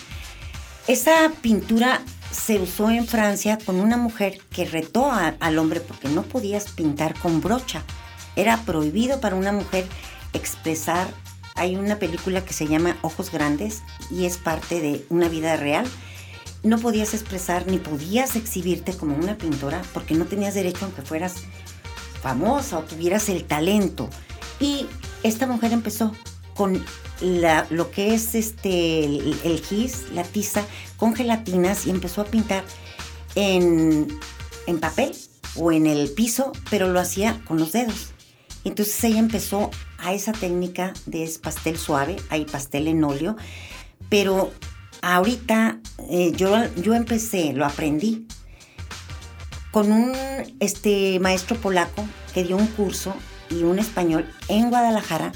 Esa 0.88 1.32
pintura 1.42 2.02
se 2.32 2.60
usó 2.60 2.90
en 2.90 3.08
Francia 3.08 3.58
con 3.66 3.76
una 3.80 3.98
mujer 3.98 4.40
que 4.52 4.66
retó 4.66 5.12
a- 5.12 5.36
al 5.40 5.58
hombre 5.58 5.80
porque 5.80 6.08
no 6.10 6.24
podías 6.24 6.70
pintar 6.72 7.18
con 7.20 7.42
brocha. 7.42 7.84
Era 8.36 8.58
prohibido 8.64 9.20
para 9.20 9.36
una 9.36 9.52
mujer 9.52 9.86
expresar. 10.34 11.08
Hay 11.56 11.76
una 11.76 11.98
película 11.98 12.44
que 12.44 12.54
se 12.54 12.68
llama 12.68 12.98
Ojos 13.02 13.32
Grandes 13.32 13.82
y 14.12 14.26
es 14.26 14.38
parte 14.38 14.82
de 14.82 15.06
una 15.10 15.30
vida 15.30 15.56
real 15.56 15.86
no 16.66 16.80
podías 16.80 17.14
expresar 17.14 17.68
ni 17.68 17.78
podías 17.78 18.36
exhibirte 18.36 18.96
como 18.98 19.16
una 19.16 19.38
pintora 19.38 19.82
porque 19.94 20.16
no 20.16 20.26
tenías 20.26 20.54
derecho 20.54 20.86
aunque 20.86 21.02
fueras 21.04 21.36
famosa 22.22 22.80
o 22.80 22.84
tuvieras 22.84 23.30
el 23.30 23.44
talento. 23.46 24.10
Y 24.60 24.88
esta 25.24 25.48
mujer 25.48 25.74
empezó 25.74 26.12
con 26.56 26.84
la- 27.22 27.68
lo 27.70 27.92
que 27.92 28.14
es 28.14 28.36
este 28.36 29.06
el, 29.06 29.36
el 29.44 29.60
gis, 29.62 30.06
la 30.14 30.24
tiza, 30.24 30.64
con 30.98 31.16
gelatinas 31.16 31.86
y 31.86 31.90
empezó 31.92 32.22
a 32.22 32.26
pintar 32.26 32.64
en, 33.36 34.08
en 34.68 34.80
papel 34.80 35.16
o 35.56 35.72
en 35.72 35.86
el 35.86 36.10
piso, 36.12 36.52
pero 36.70 36.90
lo 36.90 37.00
hacía 37.00 37.42
con 37.46 37.60
los 37.60 37.72
dedos. 37.72 38.08
Entonces 38.64 39.04
ella 39.04 39.20
empezó 39.20 39.70
a 40.00 40.14
esa 40.14 40.32
técnica 40.32 40.94
de 41.06 41.32
pastel 41.42 41.78
suave, 41.78 42.16
hay 42.30 42.46
pastel 42.46 42.88
en 42.88 43.04
óleo, 43.04 43.36
pero 44.10 44.52
ahorita 45.06 45.78
eh, 46.10 46.32
yo, 46.36 46.56
yo 46.78 46.96
empecé, 46.96 47.54
lo 47.54 47.66
aprendí 47.66 48.26
con 49.72 49.92
un 49.92 50.14
este, 50.60 51.20
maestro 51.20 51.58
polaco 51.58 52.04
que 52.34 52.44
dio 52.44 52.58
un 52.58 52.68
curso 52.68 53.14
y 53.50 53.64
un 53.64 53.78
español 53.78 54.26
en 54.48 54.70
Guadalajara, 54.70 55.32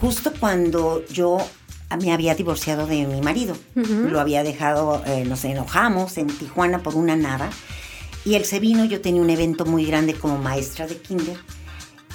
justo 0.00 0.32
cuando 0.40 1.04
yo 1.08 1.38
me 2.00 2.12
había 2.12 2.34
divorciado 2.34 2.86
de 2.86 3.06
mi 3.06 3.20
marido. 3.20 3.56
Lo 3.74 4.18
había 4.18 4.42
dejado, 4.42 5.02
eh, 5.06 5.24
nos 5.24 5.44
enojamos 5.44 6.16
en 6.16 6.28
Tijuana 6.28 6.82
por 6.82 6.96
una 6.96 7.16
nada. 7.16 7.50
Y 8.24 8.34
él 8.34 8.44
se 8.44 8.58
vino, 8.58 8.84
yo 8.84 9.00
tenía 9.00 9.20
un 9.20 9.30
evento 9.30 9.64
muy 9.66 9.84
grande 9.84 10.14
como 10.14 10.38
maestra 10.38 10.86
de 10.86 10.96
kinder. 10.96 11.36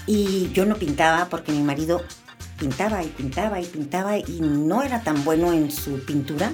Y 0.07 0.50
yo 0.53 0.65
no 0.65 0.75
pintaba 0.75 1.27
porque 1.29 1.51
mi 1.51 1.61
marido 1.61 2.01
pintaba 2.61 3.03
y 3.03 3.07
pintaba 3.07 3.59
y 3.59 3.65
pintaba 3.65 4.17
y 4.17 4.39
no 4.39 4.83
era 4.83 5.01
tan 5.01 5.23
bueno 5.23 5.51
en 5.51 5.71
su 5.71 6.03
pintura, 6.05 6.51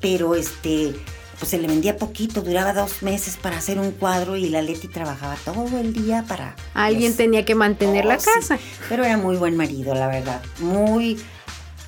pero 0.00 0.34
este, 0.34 0.94
pues 1.38 1.50
se 1.50 1.58
le 1.58 1.68
vendía 1.68 1.96
poquito, 1.96 2.42
duraba 2.42 2.72
dos 2.72 3.02
meses 3.02 3.36
para 3.36 3.58
hacer 3.58 3.78
un 3.78 3.92
cuadro 3.92 4.36
y 4.36 4.48
la 4.48 4.62
Leti 4.62 4.88
trabajaba 4.88 5.36
todo 5.44 5.78
el 5.78 5.92
día 5.92 6.24
para... 6.26 6.56
Alguien 6.74 7.14
tenía 7.14 7.44
que 7.44 7.54
mantener 7.54 8.04
la 8.04 8.16
oh, 8.16 8.18
casa. 8.34 8.58
pero 8.88 9.04
era 9.04 9.16
muy 9.16 9.36
buen 9.36 9.56
marido, 9.56 9.94
la 9.94 10.08
verdad, 10.08 10.42
muy, 10.60 11.20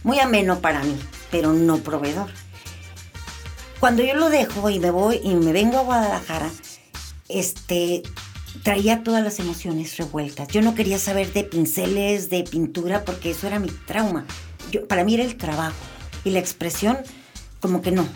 muy 0.02 0.20
ameno 0.20 0.60
para 0.60 0.82
mí, 0.82 0.96
pero 1.30 1.52
no 1.52 1.78
proveedor. 1.78 2.30
Cuando 3.80 4.02
yo 4.02 4.14
lo 4.14 4.28
dejo 4.28 4.70
y 4.70 4.80
me 4.80 4.90
voy 4.90 5.20
y 5.22 5.34
me 5.34 5.52
vengo 5.52 5.78
a 5.78 5.82
Guadalajara, 5.82 6.50
este, 7.28 8.02
traía 8.62 9.02
todas 9.02 9.22
las 9.22 9.38
emociones 9.38 9.96
revueltas. 9.96 10.48
Yo 10.48 10.62
no 10.62 10.74
quería 10.74 10.98
saber 10.98 11.32
de 11.32 11.44
pinceles, 11.44 12.28
de 12.28 12.42
pintura, 12.42 13.04
porque 13.04 13.30
eso 13.30 13.46
era 13.46 13.58
mi 13.58 13.68
trauma. 13.68 14.26
Yo, 14.72 14.86
para 14.88 15.04
mí 15.04 15.14
era 15.14 15.24
el 15.24 15.36
trabajo 15.36 15.76
y 16.24 16.30
la 16.30 16.40
expresión, 16.40 16.98
como 17.60 17.82
que 17.82 17.90
no. 17.90 18.06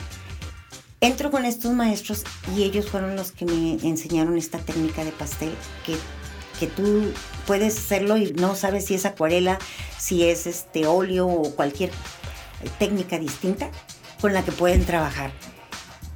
Entro 1.00 1.30
con 1.30 1.44
estos 1.44 1.72
maestros 1.72 2.24
y 2.56 2.62
ellos 2.62 2.88
fueron 2.88 3.16
los 3.16 3.32
que 3.32 3.44
me 3.44 3.72
enseñaron 3.82 4.38
esta 4.38 4.58
técnica 4.58 5.04
de 5.04 5.10
pastel, 5.10 5.52
que, 5.84 5.96
que 6.60 6.68
tú 6.68 7.12
puedes 7.46 7.76
hacerlo 7.76 8.16
y 8.16 8.32
no 8.32 8.54
sabes 8.54 8.86
si 8.86 8.94
es 8.94 9.04
acuarela, 9.04 9.58
si 9.98 10.24
es 10.24 10.46
este 10.46 10.86
óleo 10.86 11.26
o 11.26 11.54
cualquier 11.56 11.90
técnica 12.78 13.18
distinta 13.18 13.70
con 14.20 14.32
la 14.32 14.44
que 14.44 14.52
pueden 14.52 14.84
trabajar. 14.84 15.32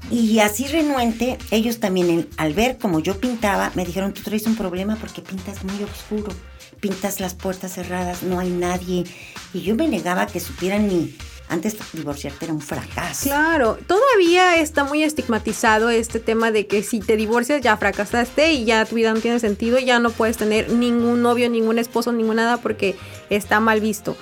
Y 0.09 0.39
así 0.39 0.69
renuente, 0.69 1.37
ellos 1.51 1.81
también 1.81 2.29
al 2.37 2.55
ver 2.55 2.79
como 2.79 3.01
yo 3.01 3.19
pintaba, 3.19 3.73
me 3.75 3.85
dijeron, 3.85 4.15
tú 4.15 4.23
traes 4.23 4.47
un 4.47 4.55
problema 4.55 4.95
porque 4.95 5.21
pintas 5.21 5.65
muy 5.65 5.83
oscuro, 5.83 6.33
pintas 6.79 7.19
las 7.19 7.35
puertas 7.35 7.73
cerradas, 7.73 8.23
no 8.23 8.39
hay 8.39 8.51
nadie. 8.51 9.05
Y 9.53 9.63
yo 9.63 9.75
me 9.75 9.89
negaba 9.89 10.29
que 10.29 10.39
supieran 10.39 10.87
ni, 10.87 11.17
antes 11.49 11.77
divorciarte 11.93 12.47
era 12.47 12.55
un 12.55 12.61
fracaso. 12.61 13.29
Claro, 13.29 13.79
todavía 13.87 14.57
está 14.57 14.85
muy 14.85 15.03
estigmatizado 15.03 15.91
este 15.91 16.21
tema 16.21 16.51
de 16.51 16.67
que 16.67 16.83
si 16.83 17.01
te 17.01 17.17
divorcias 17.17 17.61
ya 17.61 17.77
fracasaste 17.77 18.53
y 18.53 18.65
ya 18.65 18.85
tu 18.85 18.97
vida 18.97 19.13
no 19.15 19.21
tiene 19.21 19.39
sentido, 19.39 19.79
ya 19.79 19.99
no 19.99 20.11
puedes 20.11 20.37
tener 20.37 20.71
ningún 20.71 21.23
novio, 21.23 21.49
ningún 21.49 21.79
esposo, 21.79 22.13
ningún 22.13 22.37
nada 22.37 22.57
porque 22.59 22.97
está 23.31 23.61
mal 23.61 23.81
visto. 23.81 24.17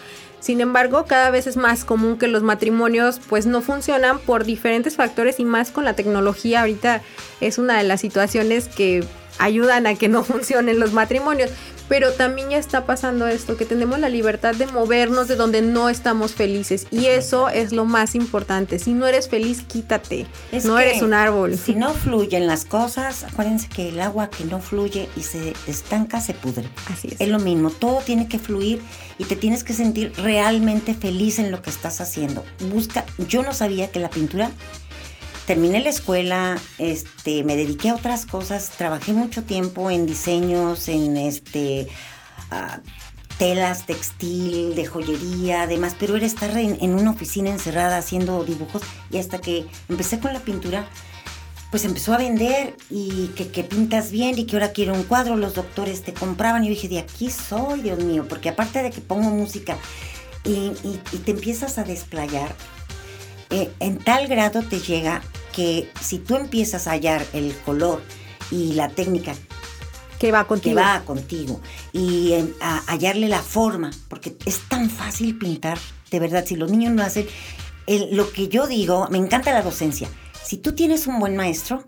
Sin 0.44 0.60
embargo, 0.60 1.06
cada 1.06 1.30
vez 1.30 1.46
es 1.46 1.56
más 1.56 1.86
común 1.86 2.18
que 2.18 2.28
los 2.28 2.42
matrimonios 2.42 3.18
pues 3.30 3.46
no 3.46 3.62
funcionan 3.62 4.18
por 4.18 4.44
diferentes 4.44 4.94
factores 4.94 5.40
y 5.40 5.46
más 5.46 5.70
con 5.70 5.86
la 5.86 5.94
tecnología. 5.96 6.60
Ahorita 6.60 7.00
es 7.40 7.56
una 7.56 7.78
de 7.78 7.84
las 7.84 8.02
situaciones 8.02 8.68
que 8.68 9.02
ayudan 9.38 9.86
a 9.86 9.94
que 9.94 10.08
no 10.08 10.22
funcionen 10.24 10.80
los 10.80 10.92
matrimonios. 10.92 11.50
Pero 11.88 12.12
también 12.12 12.50
ya 12.50 12.58
está 12.58 12.86
pasando 12.86 13.26
esto, 13.26 13.56
que 13.56 13.66
tenemos 13.66 13.98
la 13.98 14.08
libertad 14.08 14.54
de 14.54 14.66
movernos 14.66 15.28
de 15.28 15.36
donde 15.36 15.62
no 15.62 15.88
estamos 15.88 16.32
felices. 16.32 16.86
Y 16.90 17.06
eso 17.06 17.48
es 17.48 17.72
lo 17.72 17.84
más 17.84 18.14
importante. 18.14 18.78
Si 18.78 18.92
no 18.92 19.06
eres 19.06 19.28
feliz, 19.28 19.62
quítate. 19.62 20.26
no 20.64 20.78
eres 20.78 21.02
un 21.02 21.14
árbol. 21.14 21.56
Si 21.58 21.74
no 21.74 21.92
fluyen 21.92 22.46
las 22.46 22.64
cosas, 22.64 23.24
acuérdense 23.24 23.68
que 23.68 23.90
el 23.90 24.00
agua 24.00 24.30
que 24.30 24.44
no 24.44 24.60
fluye 24.60 25.08
y 25.16 25.20
se 25.22 25.52
estanca, 25.66 26.20
se 26.20 26.34
pudre. 26.34 26.68
Así 26.90 27.08
es. 27.08 27.20
Es 27.20 27.28
lo 27.28 27.38
mismo, 27.38 27.70
todo 27.70 28.00
tiene 28.00 28.28
que 28.28 28.38
fluir 28.38 28.80
y 29.18 29.24
te 29.24 29.36
tienes 29.36 29.64
que 29.64 29.72
sentir 29.72 30.12
realmente 30.16 30.94
feliz 30.94 31.38
en 31.38 31.50
lo 31.50 31.62
que 31.62 31.70
estás 31.70 32.00
haciendo. 32.00 32.44
Busca, 32.70 33.04
yo 33.28 33.42
no 33.42 33.52
sabía 33.52 33.90
que 33.90 34.00
la 34.00 34.10
pintura 34.10 34.50
terminé 35.46 35.80
la 35.80 35.90
escuela, 35.90 36.58
este, 36.78 37.44
me 37.44 37.56
dediqué 37.56 37.90
a 37.90 37.94
otras 37.94 38.26
cosas, 38.26 38.70
trabajé 38.70 39.12
mucho 39.12 39.44
tiempo 39.44 39.90
en 39.90 40.06
diseños, 40.06 40.88
en 40.88 41.16
este 41.16 41.88
ah, 42.50 42.80
telas, 43.38 43.86
textil, 43.86 44.74
de 44.74 44.86
joyería, 44.86 45.62
además, 45.62 45.96
pero 45.98 46.16
era 46.16 46.26
estar 46.26 46.56
en, 46.56 46.94
una 46.94 47.10
oficina 47.10 47.50
encerrada 47.50 47.98
haciendo 47.98 48.44
dibujos 48.44 48.82
y 49.10 49.18
hasta 49.18 49.40
que 49.40 49.66
empecé 49.88 50.18
con 50.20 50.32
la 50.32 50.40
pintura, 50.40 50.86
pues 51.70 51.84
empezó 51.84 52.14
a 52.14 52.18
vender 52.18 52.76
y 52.88 53.28
que, 53.28 53.64
pintas 53.64 54.12
bien 54.12 54.38
y 54.38 54.44
que 54.46 54.56
ahora 54.56 54.72
quiero 54.72 54.94
un 54.94 55.02
cuadro, 55.02 55.36
los 55.36 55.54
doctores 55.54 56.02
te 56.02 56.14
compraban 56.14 56.62
y 56.62 56.68
yo 56.68 56.74
dije, 56.74 56.88
de 56.88 57.00
aquí 57.00 57.30
soy, 57.30 57.82
Dios 57.82 57.98
mío, 57.98 58.26
porque 58.28 58.48
aparte 58.48 58.82
de 58.82 58.90
que 58.90 59.00
pongo 59.00 59.30
música 59.30 59.76
y, 60.44 60.70
te 61.24 61.32
empiezas 61.32 61.78
a 61.78 61.84
desplayar, 61.84 62.54
eh, 63.54 63.70
en 63.78 63.98
tal 63.98 64.26
grado 64.26 64.62
te 64.62 64.80
llega 64.80 65.22
que 65.52 65.88
si 66.00 66.18
tú 66.18 66.36
empiezas 66.36 66.88
a 66.88 66.92
hallar 66.92 67.24
el 67.32 67.56
color 67.58 68.02
y 68.50 68.72
la 68.72 68.88
técnica 68.88 69.34
que 70.18 70.32
va 70.32 70.46
contigo, 70.46 70.74
que 70.74 70.82
va 70.82 71.04
contigo 71.04 71.60
y 71.92 72.32
em, 72.32 72.52
a 72.60 72.82
hallarle 72.86 73.28
la 73.28 73.42
forma, 73.42 73.92
porque 74.08 74.36
es 74.44 74.60
tan 74.68 74.90
fácil 74.90 75.38
pintar, 75.38 75.78
de 76.10 76.18
verdad, 76.18 76.44
si 76.44 76.56
los 76.56 76.70
niños 76.70 76.92
no 76.94 77.02
hacen, 77.04 77.26
lo 78.10 78.32
que 78.32 78.48
yo 78.48 78.66
digo, 78.66 79.06
me 79.10 79.18
encanta 79.18 79.52
la 79.52 79.62
docencia, 79.62 80.08
si 80.42 80.56
tú 80.56 80.74
tienes 80.74 81.06
un 81.06 81.20
buen 81.20 81.36
maestro, 81.36 81.84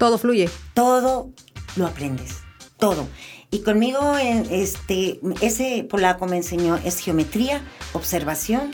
todo 0.00 0.18
fluye. 0.18 0.50
Todo 0.74 1.30
lo 1.76 1.86
aprendes, 1.86 2.38
todo. 2.78 3.06
Y 3.50 3.60
conmigo, 3.60 4.16
este, 4.16 5.20
ese 5.40 5.86
polaco 5.88 6.26
me 6.26 6.38
enseñó, 6.38 6.78
es 6.78 6.98
geometría, 6.98 7.62
observación, 7.92 8.70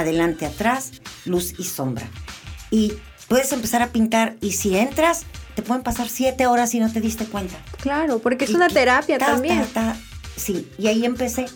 adelante, 0.00 0.46
atrás, 0.46 0.92
luz 1.24 1.54
y 1.58 1.64
sombra. 1.64 2.08
Y 2.70 2.94
puedes 3.28 3.52
empezar 3.52 3.82
a 3.82 3.88
pintar 3.88 4.36
y 4.40 4.52
si 4.52 4.76
entras, 4.76 5.24
te 5.54 5.62
pueden 5.62 5.82
pasar 5.82 6.08
siete 6.08 6.46
horas 6.46 6.74
y 6.74 6.80
no 6.80 6.92
te 6.92 7.00
diste 7.00 7.24
cuenta. 7.26 7.56
Claro, 7.80 8.18
porque 8.18 8.44
es 8.44 8.50
una 8.50 8.68
terapia 8.68 9.18
también. 9.18 9.66
sí, 10.36 10.68
y 10.78 10.88
ahí 10.88 11.04
empecé 11.04 11.46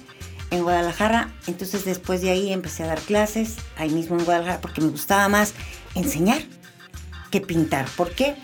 en 0.50 0.62
Guadalajara, 0.62 1.32
entonces 1.46 1.84
después 1.84 2.22
de 2.22 2.30
ahí 2.30 2.52
empecé 2.52 2.84
a 2.84 2.86
dar 2.86 3.00
clases, 3.00 3.56
ahí 3.76 3.90
mismo 3.90 4.18
en 4.18 4.24
Guadalajara, 4.24 4.60
porque 4.60 4.80
me 4.80 4.88
gustaba 4.88 5.28
más 5.28 5.52
enseñar 5.94 6.42
que 7.30 7.40
pintar. 7.40 7.86
¿Por 7.96 8.12
qué? 8.12 8.36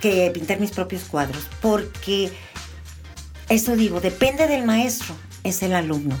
Que 0.00 0.30
pintar 0.32 0.60
mis 0.60 0.70
propios 0.70 1.04
cuadros. 1.04 1.46
Porque, 1.62 2.30
eso 3.48 3.76
digo, 3.76 4.00
depende 4.00 4.46
del 4.46 4.64
maestro, 4.64 5.14
es 5.42 5.62
el 5.62 5.74
alumno. 5.74 6.18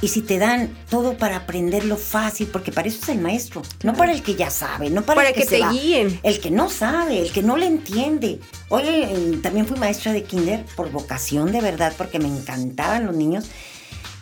Y 0.00 0.08
si 0.08 0.22
te 0.22 0.38
dan 0.38 0.70
todo 0.88 1.16
para 1.16 1.36
aprenderlo 1.38 1.96
fácil, 1.96 2.46
porque 2.46 2.70
para 2.70 2.88
eso 2.88 3.00
es 3.02 3.08
el 3.08 3.18
maestro, 3.18 3.62
no 3.82 3.94
para 3.94 4.12
el 4.12 4.22
que 4.22 4.36
ya 4.36 4.48
sabe, 4.48 4.90
no 4.90 5.02
para, 5.02 5.28
el 5.28 5.34
que, 5.34 5.44
te 5.44 5.60
guíen. 5.70 6.20
El 6.22 6.40
que 6.40 6.50
no 6.52 6.70
sabe, 6.70 7.20
el 7.20 7.32
que 7.32 7.42
no 7.42 7.56
le 7.56 7.66
entiende. 7.66 8.38
Oye, 8.68 9.38
también 9.42 9.66
fui 9.66 9.76
maestra 9.76 10.12
de 10.12 10.22
kinder 10.22 10.64
por 10.76 10.92
vocación 10.92 11.50
de 11.50 11.60
verdad, 11.60 11.92
porque 11.98 12.20
me 12.20 12.28
encantaban 12.28 13.06
los 13.06 13.16
niños. 13.16 13.46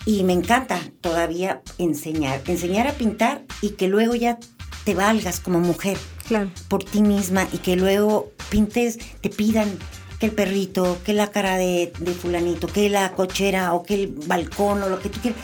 Y 0.07 0.23
me 0.23 0.33
encanta 0.33 0.81
todavía 1.01 1.63
enseñar, 1.79 2.41
enseñar 2.47 2.87
a 2.87 2.93
pintar 2.93 3.43
y 3.61 3.71
que 3.71 3.89
luego 3.89 4.15
ya 4.15 4.39
te 4.85 4.95
valgas 4.95 5.41
como 5.41 5.59
mujer 5.59 5.99
claro. 6.29 6.49
por 6.69 6.85
ti 6.85 7.03
misma 7.03 7.49
y 7.53 7.59
que 7.59 7.75
luego 7.75 8.31
pintes, 8.49 8.99
te 9.21 9.31
pidan 9.31 9.69
que 10.21 10.27
el 10.27 10.33
perrito, 10.33 10.97
que 11.05 11.13
la 11.13 11.33
cara 11.33 11.57
de, 11.57 11.93
de 11.99 12.13
fulanito, 12.13 12.69
que 12.69 12.89
la 12.89 13.13
cochera 13.13 13.75
o 13.75 13.83
que 13.83 13.95
el 13.95 14.07
balcón 14.07 14.83
o 14.85 14.89
lo 14.89 15.01
que 15.01 15.09
tú 15.09 15.21
quieras 15.21 15.41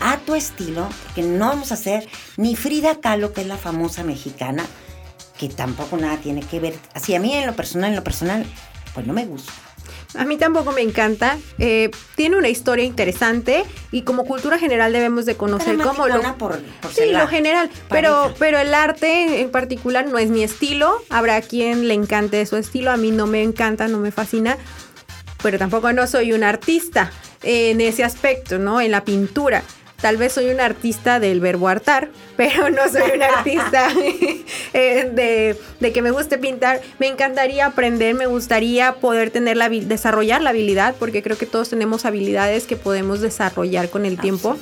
a 0.00 0.16
tu 0.18 0.34
estilo, 0.34 0.88
porque 1.04 1.22
no 1.22 1.48
vamos 1.48 1.70
a 1.70 1.74
hacer 1.74 2.08
ni 2.36 2.56
Frida 2.56 3.00
Kahlo, 3.00 3.32
que 3.32 3.42
es 3.42 3.46
la 3.46 3.56
famosa 3.56 4.02
mexicana, 4.02 4.64
que 5.38 5.48
tampoco 5.48 5.96
nada 5.96 6.16
tiene 6.16 6.40
que 6.40 6.58
ver. 6.58 6.74
Así 6.94 7.14
a 7.14 7.20
mí 7.20 7.34
en 7.34 7.46
lo 7.46 7.54
personal, 7.54 7.90
en 7.90 7.96
lo 7.96 8.04
personal, 8.04 8.46
pues 8.94 9.06
no 9.06 9.12
me 9.12 9.26
gusta. 9.26 9.52
A 10.14 10.24
mí 10.24 10.36
tampoco 10.36 10.72
me 10.72 10.80
encanta. 10.80 11.38
Eh, 11.58 11.90
tiene 12.16 12.36
una 12.36 12.48
historia 12.48 12.84
interesante 12.84 13.64
y 13.92 14.02
como 14.02 14.24
cultura 14.24 14.58
general 14.58 14.92
debemos 14.92 15.24
de 15.24 15.36
conocer 15.36 15.78
cómo 15.78 16.08
lo... 16.08 16.20
Por, 16.36 16.60
sí, 16.92 17.12
lo 17.12 17.28
general. 17.28 17.70
Pero, 17.88 18.34
pero 18.38 18.58
el 18.58 18.74
arte 18.74 19.40
en 19.40 19.50
particular 19.50 20.08
no 20.08 20.18
es 20.18 20.30
mi 20.30 20.42
estilo. 20.42 21.00
Habrá 21.10 21.40
quien 21.42 21.86
le 21.86 21.94
encante 21.94 22.44
su 22.46 22.56
estilo. 22.56 22.90
A 22.90 22.96
mí 22.96 23.12
no 23.12 23.26
me 23.26 23.42
encanta, 23.42 23.86
no 23.86 23.98
me 23.98 24.10
fascina. 24.10 24.58
Pero 25.42 25.58
tampoco 25.58 25.92
no 25.92 26.06
soy 26.06 26.32
un 26.32 26.42
artista 26.42 27.12
en 27.42 27.80
ese 27.80 28.02
aspecto, 28.02 28.58
¿no? 28.58 28.80
En 28.80 28.90
la 28.90 29.04
pintura 29.04 29.62
Tal 30.00 30.16
vez 30.16 30.32
soy 30.32 30.50
una 30.50 30.64
artista 30.64 31.20
del 31.20 31.40
verbo 31.40 31.68
hartar, 31.68 32.08
pero 32.36 32.70
no 32.70 32.88
soy 32.88 33.10
una 33.14 33.26
artista 33.26 33.88
de, 34.72 35.56
de, 35.80 35.92
que 35.92 36.02
me 36.02 36.10
guste 36.10 36.38
pintar. 36.38 36.80
Me 36.98 37.06
encantaría 37.06 37.66
aprender, 37.66 38.14
me 38.14 38.26
gustaría 38.26 38.94
poder 38.94 39.30
tener 39.30 39.56
la, 39.56 39.68
desarrollar 39.68 40.40
la 40.40 40.50
habilidad, 40.50 40.94
porque 40.98 41.22
creo 41.22 41.36
que 41.36 41.46
todos 41.46 41.68
tenemos 41.68 42.04
habilidades 42.04 42.66
que 42.66 42.76
podemos 42.76 43.20
desarrollar 43.20 43.90
con 43.90 44.06
el 44.06 44.18
tiempo. 44.18 44.56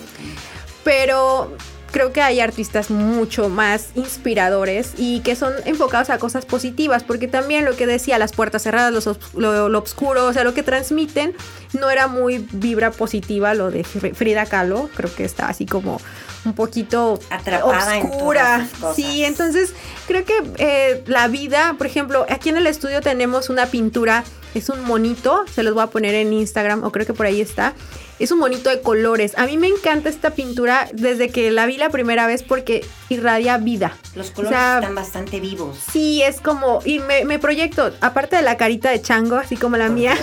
Pero 0.82 1.52
creo 1.90 2.12
que 2.12 2.20
hay 2.20 2.40
artistas 2.40 2.90
mucho 2.90 3.48
más 3.48 3.88
inspiradores 3.94 4.92
y 4.96 5.20
que 5.20 5.36
son 5.36 5.52
enfocados 5.64 6.10
a 6.10 6.18
cosas 6.18 6.44
positivas, 6.44 7.04
porque 7.04 7.28
también 7.28 7.64
lo 7.64 7.76
que 7.76 7.86
decía, 7.86 8.18
las 8.18 8.32
puertas 8.32 8.62
cerradas, 8.62 8.92
lo, 9.34 9.68
lo, 9.68 9.78
oscuro, 9.78 10.26
o 10.26 10.32
sea, 10.32 10.44
lo 10.44 10.54
que 10.54 10.62
transmiten 10.62 11.34
no 11.72 11.90
era 11.90 12.06
muy 12.06 12.46
vibra 12.52 12.90
positiva, 12.90 13.54
lo 13.54 13.70
de 13.70 13.84
Frida 13.84 14.46
Kahlo, 14.46 14.90
creo 14.94 15.14
que 15.14 15.24
está 15.24 15.48
así 15.48 15.66
como 15.66 16.00
un 16.44 16.54
poquito 16.54 17.18
atrapada 17.30 17.98
oscura. 17.98 18.68
Sí, 18.94 19.24
entonces 19.24 19.72
creo 20.06 20.24
que 20.24 20.34
eh, 20.58 21.02
la 21.06 21.28
vida, 21.28 21.74
por 21.78 21.86
ejemplo, 21.86 22.26
aquí 22.28 22.48
en 22.48 22.56
el 22.56 22.66
estudio 22.66 23.00
tenemos 23.00 23.50
una 23.50 23.66
pintura, 23.66 24.24
es 24.54 24.68
un 24.68 24.82
monito, 24.84 25.44
se 25.52 25.62
los 25.62 25.74
voy 25.74 25.82
a 25.82 25.88
poner 25.88 26.14
en 26.14 26.32
Instagram, 26.32 26.84
o 26.84 26.92
creo 26.92 27.06
que 27.06 27.14
por 27.14 27.26
ahí 27.26 27.40
está 27.40 27.74
es 28.18 28.30
un 28.32 28.38
monito 28.38 28.70
de 28.70 28.80
colores. 28.80 29.32
A 29.36 29.46
mí 29.46 29.56
me 29.56 29.68
encanta 29.68 30.08
esta 30.08 30.30
pintura 30.30 30.88
desde 30.92 31.30
que 31.30 31.50
la 31.50 31.66
vi 31.66 31.76
la 31.76 31.90
primera 31.90 32.26
vez 32.26 32.42
porque 32.42 32.84
irradia 33.08 33.58
vida. 33.58 33.96
Los 34.14 34.30
colores 34.30 34.58
están 34.58 34.94
bastante 34.94 35.40
vivos. 35.40 35.78
Sí, 35.92 36.22
es 36.22 36.40
como, 36.40 36.80
y 36.84 36.98
me, 36.98 37.38
proyecto, 37.38 37.92
aparte 38.00 38.36
de 38.36 38.42
la 38.42 38.56
carita 38.56 38.90
de 38.90 39.00
chango, 39.00 39.36
así 39.36 39.56
como 39.56 39.76
la 39.76 39.88
mía. 39.88 40.14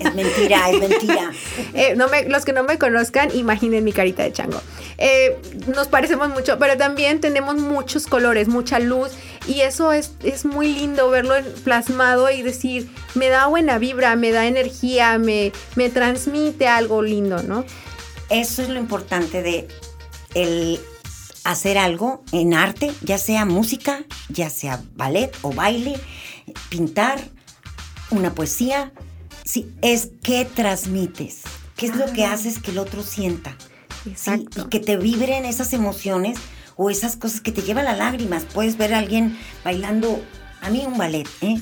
es 0.00 0.14
mentira, 0.14 0.70
es 0.70 0.80
mentira. 0.80 1.30
Eh, 1.74 1.94
no 1.96 2.08
me, 2.08 2.24
los 2.28 2.44
que 2.44 2.52
no 2.52 2.64
me 2.64 2.78
conozcan, 2.78 3.34
imaginen 3.34 3.84
mi 3.84 3.92
carita 3.92 4.22
de 4.22 4.32
chango. 4.32 4.60
Eh, 4.98 5.38
nos 5.74 5.88
parecemos 5.88 6.28
mucho, 6.28 6.58
pero 6.58 6.76
también 6.76 7.20
tenemos 7.20 7.56
muchos 7.56 8.06
colores, 8.06 8.48
mucha 8.48 8.78
luz. 8.78 9.12
Y 9.46 9.60
eso 9.62 9.92
es, 9.92 10.12
es 10.22 10.44
muy 10.44 10.72
lindo 10.72 11.10
verlo 11.10 11.34
plasmado 11.64 12.30
y 12.30 12.42
decir, 12.42 12.88
me 13.14 13.28
da 13.28 13.46
buena 13.46 13.78
vibra, 13.78 14.14
me 14.16 14.30
da 14.30 14.46
energía, 14.46 15.18
me, 15.18 15.52
me 15.74 15.88
transmite 15.90 16.68
algo 16.68 17.02
lindo, 17.02 17.42
¿no? 17.42 17.64
Eso 18.30 18.62
es 18.62 18.68
lo 18.68 18.78
importante 18.78 19.42
de 19.42 19.68
el 20.34 20.80
hacer 21.44 21.76
algo 21.76 22.22
en 22.32 22.54
arte, 22.54 22.92
ya 23.02 23.18
sea 23.18 23.44
música, 23.44 24.04
ya 24.28 24.48
sea 24.48 24.82
ballet 24.94 25.36
o 25.42 25.52
baile, 25.52 25.98
pintar, 26.68 27.20
una 28.10 28.34
poesía. 28.34 28.92
Sí, 29.44 29.72
es 29.82 30.10
que 30.22 30.44
transmites, 30.44 31.40
qué 31.76 31.86
es 31.86 31.96
lo 31.96 32.06
que 32.12 32.24
haces 32.24 32.60
que 32.60 32.70
el 32.70 32.78
otro 32.78 33.02
sienta. 33.02 33.56
Exacto. 34.04 34.62
y 34.62 34.68
que 34.68 34.80
te 34.80 34.96
vibren 34.96 35.44
esas 35.44 35.72
emociones 35.72 36.36
o 36.76 36.90
esas 36.90 37.16
cosas 37.16 37.40
que 37.40 37.52
te 37.52 37.62
llevan 37.62 37.86
a 37.86 37.94
lágrimas. 37.94 38.44
Puedes 38.44 38.76
ver 38.76 38.94
a 38.94 38.98
alguien 38.98 39.38
bailando, 39.64 40.22
a 40.60 40.70
mí 40.70 40.84
un 40.86 40.98
ballet, 40.98 41.26
¿eh? 41.40 41.58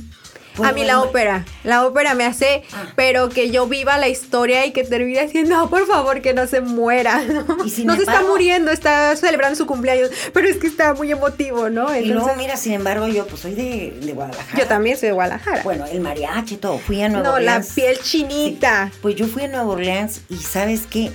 A 0.62 0.72
mí 0.72 0.84
la 0.84 1.00
ópera, 1.00 1.44
la 1.64 1.86
ópera 1.86 2.14
me 2.14 2.24
hace, 2.24 2.64
ah. 2.72 2.92
pero 2.96 3.28
que 3.28 3.50
yo 3.50 3.66
viva 3.66 3.96
la 3.98 4.08
historia 4.08 4.66
y 4.66 4.72
que 4.72 4.84
termine 4.84 5.24
diciendo, 5.24 5.56
no, 5.56 5.70
por 5.70 5.86
favor, 5.86 6.20
que 6.20 6.34
no 6.34 6.46
se 6.46 6.60
muera, 6.60 7.22
¿no? 7.28 7.44
no 7.44 7.66
se 7.66 8.02
está 8.02 8.22
muriendo, 8.22 8.70
está 8.70 9.14
celebrando 9.16 9.56
su 9.56 9.66
cumpleaños, 9.66 10.10
pero 10.34 10.48
es 10.48 10.56
que 10.56 10.66
está 10.66 10.92
muy 10.94 11.10
emotivo, 11.12 11.70
¿no? 11.70 11.96
y 11.96 12.06
luego, 12.06 12.34
mira, 12.36 12.56
sin 12.56 12.72
embargo, 12.72 13.08
yo 13.08 13.26
pues 13.26 13.40
soy 13.40 13.54
de, 13.54 14.12
Guadalajara. 14.12 14.58
Yo 14.58 14.66
también 14.66 14.98
soy 14.98 15.08
de 15.08 15.14
Guadalajara. 15.14 15.62
Bueno, 15.62 15.86
el 15.86 16.00
mariachi, 16.00 16.56
todo, 16.56 16.78
fui 16.78 17.00
a 17.00 17.08
Nueva 17.08 17.34
Orleans. 17.34 17.68
No, 17.68 17.68
la 17.68 17.74
piel 17.74 18.00
chinita. 18.02 18.90
Pues 19.00 19.14
yo 19.14 19.26
fui 19.26 19.44
a 19.44 19.48
Nueva 19.48 19.66
Orleans 19.66 20.22
y 20.28 20.36
¿sabes 20.36 20.82
qué? 20.90 21.10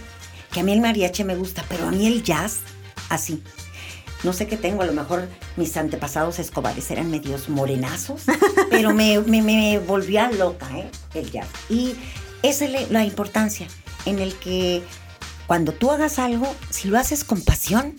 Que 0.52 0.62
a 0.62 0.64
mí 0.64 0.72
el 0.72 0.82
mariachi 0.82 1.24
me 1.24 1.36
gusta, 1.36 1.64
pero 1.68 1.86
a 1.88 1.92
mí 1.92 2.08
el 2.08 2.24
jazz, 2.24 2.60
así 3.10 3.44
no 4.24 4.34
sé 4.34 4.48
qué 4.48 4.58
tengo, 4.58 4.82
a 4.82 4.86
lo 4.86 4.94
mejor 4.94 5.28
mis 5.56 5.76
antepasados 5.78 6.40
escobares 6.40 6.90
eran 6.92 7.12
medios 7.12 7.50
morenazos, 7.50 8.24
pero 8.70 8.94
me, 8.94 9.20
me, 9.20 9.80
volvía 9.80 10.32
loca, 10.32 10.68
¿eh? 10.78 10.90
El 11.14 11.32
jazz. 11.32 11.48
Y 11.70 11.96
esa 12.42 12.66
es 12.66 12.92
la 12.92 13.04
importancia 13.04 13.68
en 14.06 14.20
el 14.20 14.34
que 14.36 14.84
cuando 15.48 15.74
tú 15.74 15.92
hagas 15.92 16.20
algo, 16.20 16.54
si 16.70 16.88
lo 16.88 16.98
haces 16.98 17.24
con 17.24 17.42
pasión, 17.42 17.96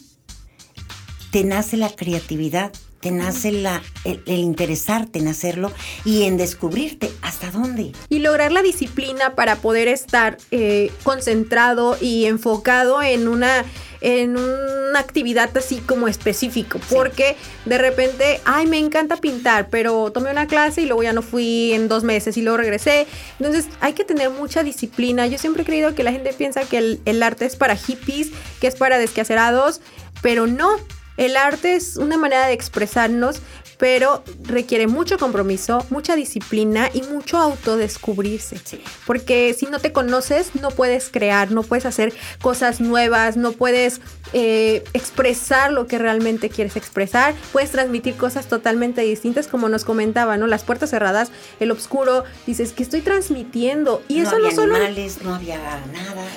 te 1.31 1.45
nace 1.45 1.77
la 1.77 1.91
creatividad, 1.91 2.73
te 3.01 3.11
nace 3.11 3.53
la, 3.53 3.83
el, 4.05 4.23
interesarte 4.27 5.19
en 5.19 5.29
hacerlo 5.29 5.71
y 6.05 6.25
en 6.25 6.37
descubrirte 6.37 7.13
hasta 7.23 7.51
dónde. 7.51 7.93
Y 8.09 8.19
lograr 8.21 8.53
la 8.53 8.63
disciplina 8.63 9.35
para 9.35 9.57
poder 9.57 9.87
estar 9.87 10.39
eh, 10.51 10.91
concentrado 11.05 11.97
y 12.01 12.25
enfocado 12.25 13.03
en 13.03 13.29
una 13.29 13.65
en 14.07 14.37
una 14.37 15.01
actividad 15.01 15.51
así 15.57 15.79
como 15.79 16.07
específico, 16.07 16.79
porque 16.89 17.37
de 17.65 17.77
repente, 17.77 18.41
ay, 18.45 18.69
me 18.69 18.79
encanta 18.79 19.17
pintar, 19.17 19.69
pero 19.69 20.13
tomé 20.13 20.31
una 20.31 20.47
clase 20.47 20.83
y 20.83 20.87
luego 20.87 21.03
ya 21.03 21.13
no 21.13 21.23
fui 21.23 21.73
en 21.73 21.89
dos 21.89 22.05
meses 22.05 22.37
y 22.37 22.43
luego 22.43 22.59
regresé. 22.59 23.09
Entonces 23.41 23.67
hay 23.81 23.95
que 23.95 24.05
tener 24.05 24.31
mucha 24.31 24.63
disciplina. 24.63 25.27
Yo 25.27 25.39
siempre 25.39 25.65
he 25.65 25.67
creído 25.67 25.97
que 25.97 26.05
la 26.05 26.13
gente 26.13 26.33
piensa 26.33 26.61
que 26.61 26.79
el, 26.79 27.01
el 27.05 27.21
arte 27.21 27.47
es 27.47 27.57
para 27.57 27.75
hippies, 27.75 28.31
que 28.61 28.69
es 28.69 28.77
para 28.77 28.99
desquacerados, 28.99 29.81
pero 30.23 30.47
no. 30.47 30.77
El 31.17 31.37
arte 31.37 31.75
es 31.75 31.97
una 31.97 32.17
manera 32.17 32.47
de 32.47 32.53
expresarnos, 32.53 33.41
pero 33.79 34.23
requiere 34.43 34.87
mucho 34.87 35.19
compromiso, 35.19 35.85
mucha 35.91 36.17
disciplina 36.17 36.89
y 36.93 37.03
mucho 37.03 37.39
autodescubrirse. 37.39 38.59
Porque 39.07 39.55
si 39.55 39.67
no 39.67 39.79
te 39.79 39.93
conoces, 39.93 40.55
no 40.55 40.71
puedes 40.71 41.11
crear, 41.11 41.51
no 41.51 41.63
puedes 41.63 41.87
hacer 41.87 42.15
cosas 42.41 42.81
nuevas, 42.81 43.37
no 43.37 43.53
puedes 43.53 44.01
eh, 44.33 44.83
expresar 44.93 45.73
lo 45.73 45.87
que 45.87 45.99
realmente 45.99 46.49
quieres 46.49 46.77
expresar, 46.77 47.35
puedes 47.53 47.71
transmitir 47.71 48.17
cosas 48.17 48.47
totalmente 48.47 49.03
distintas, 49.03 49.47
como 49.47 49.69
nos 49.69 49.85
comentaba, 49.85 50.37
¿no? 50.37 50.47
Las 50.47 50.65
puertas 50.65 50.91
cerradas, 50.91 51.31
el 51.61 51.71
oscuro, 51.71 52.25
dices, 52.47 52.73
que 52.73 52.83
estoy 52.83 53.03
transmitiendo? 53.03 54.03
Y 54.09 54.21
eso 54.21 54.39
no 54.39 54.51
solo... 54.51 54.79
no 54.79 55.35
había 55.35 55.59
nada. 55.59 55.83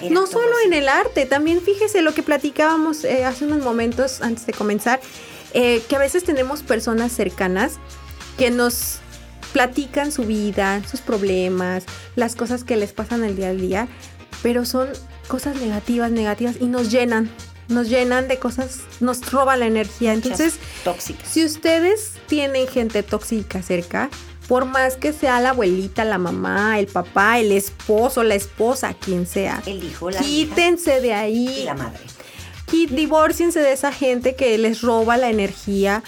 No 0.10 0.28
solo 0.28 0.56
en 0.66 0.74
el 0.74 0.90
arte, 0.90 1.26
también 1.26 1.62
fíjese 1.62 2.02
lo 2.02 2.14
que 2.14 2.24
platicábamos 2.24 3.04
eh, 3.04 3.26
hace 3.26 3.46
unos 3.46 3.64
momentos 3.64 4.22
antes 4.22 4.46
de 4.46 4.54
comenzar 4.54 5.00
eh, 5.54 5.82
que 5.88 5.96
a 5.96 6.00
veces 6.00 6.24
tenemos 6.24 6.64
personas 6.64 7.12
cercanas 7.12 7.74
que 8.38 8.52
nos 8.52 9.00
platican 9.52 10.12
su 10.12 10.24
vida, 10.24 10.82
sus 10.90 11.02
problemas, 11.02 11.84
las 12.16 12.36
cosas 12.36 12.64
que 12.64 12.78
les 12.78 12.94
pasan 12.94 13.24
el 13.24 13.36
día 13.36 13.50
al 13.50 13.60
día, 13.60 13.88
pero 14.42 14.66
son 14.66 14.90
cosas 15.28 15.58
negativas, 15.58 16.12
negativas 16.12 16.56
y 16.60 16.66
nos 16.66 16.92
llenan, 16.92 17.30
nos 17.68 17.90
llenan 17.90 18.28
de 18.28 18.38
cosas, 18.38 18.82
nos 19.00 19.32
roban 19.32 19.60
la 19.60 19.66
energía. 19.66 20.14
Entonces, 20.14 20.56
si 21.24 21.44
ustedes 21.44 22.14
tienen 22.28 22.68
gente 22.68 23.04
tóxica 23.04 23.62
cerca, 23.62 24.10
por 24.48 24.66
más 24.66 24.96
que 24.96 25.14
sea 25.14 25.40
la 25.42 25.52
abuelita, 25.52 26.06
la 26.06 26.18
mamá, 26.18 26.80
el 26.80 26.88
papá, 26.88 27.40
el 27.40 27.52
esposo, 27.52 28.24
la 28.24 28.36
esposa, 28.36 28.96
quien 28.96 29.28
sea, 29.28 29.62
el 29.68 29.84
hijo, 29.84 30.10
la 30.10 30.22
quítense 30.22 31.02
de 31.02 31.14
ahí. 31.14 31.62
Y 31.62 31.66
la 31.66 31.76
madre 31.76 32.00
y 32.72 32.86
divórciense 32.88 33.60
de 33.60 33.72
esa 33.72 33.92
gente 33.92 34.36
que 34.36 34.58
les 34.58 34.82
roba 34.82 35.18
la 35.18 35.30
energía. 35.30 36.04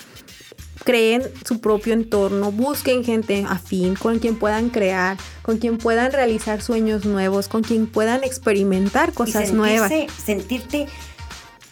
Creen 0.83 1.23
su 1.45 1.61
propio 1.61 1.93
entorno, 1.93 2.51
busquen 2.51 3.03
gente 3.03 3.45
afín 3.47 3.93
con 3.93 4.17
quien 4.17 4.39
puedan 4.39 4.69
crear, 4.69 5.15
con 5.43 5.59
quien 5.59 5.77
puedan 5.77 6.11
realizar 6.11 6.61
sueños 6.63 7.05
nuevos, 7.05 7.47
con 7.47 7.61
quien 7.61 7.85
puedan 7.85 8.23
experimentar 8.23 9.13
cosas 9.13 9.53
nuevas. 9.53 9.91
Sentirte 10.23 10.87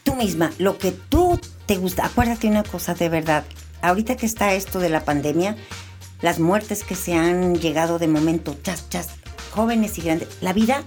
tú 0.03 0.15
misma, 0.15 0.51
lo 0.59 0.77
que 0.77 0.91
tú 0.91 1.39
te 1.65 1.77
gusta. 1.77 2.05
Acuérdate 2.05 2.47
una 2.47 2.63
cosa 2.63 2.93
de 2.93 3.09
verdad. 3.09 3.45
Ahorita 3.81 4.15
que 4.15 4.27
está 4.27 4.53
esto 4.53 4.79
de 4.79 4.89
la 4.89 5.03
pandemia, 5.03 5.55
las 6.21 6.39
muertes 6.39 6.83
que 6.83 6.95
se 6.95 7.15
han 7.15 7.55
llegado 7.55 7.97
de 7.97 8.07
momento, 8.07 8.55
chas, 8.61 8.89
chas, 8.89 9.09
jóvenes 9.51 9.97
y 9.97 10.01
grandes, 10.01 10.29
la 10.41 10.53
vida 10.53 10.83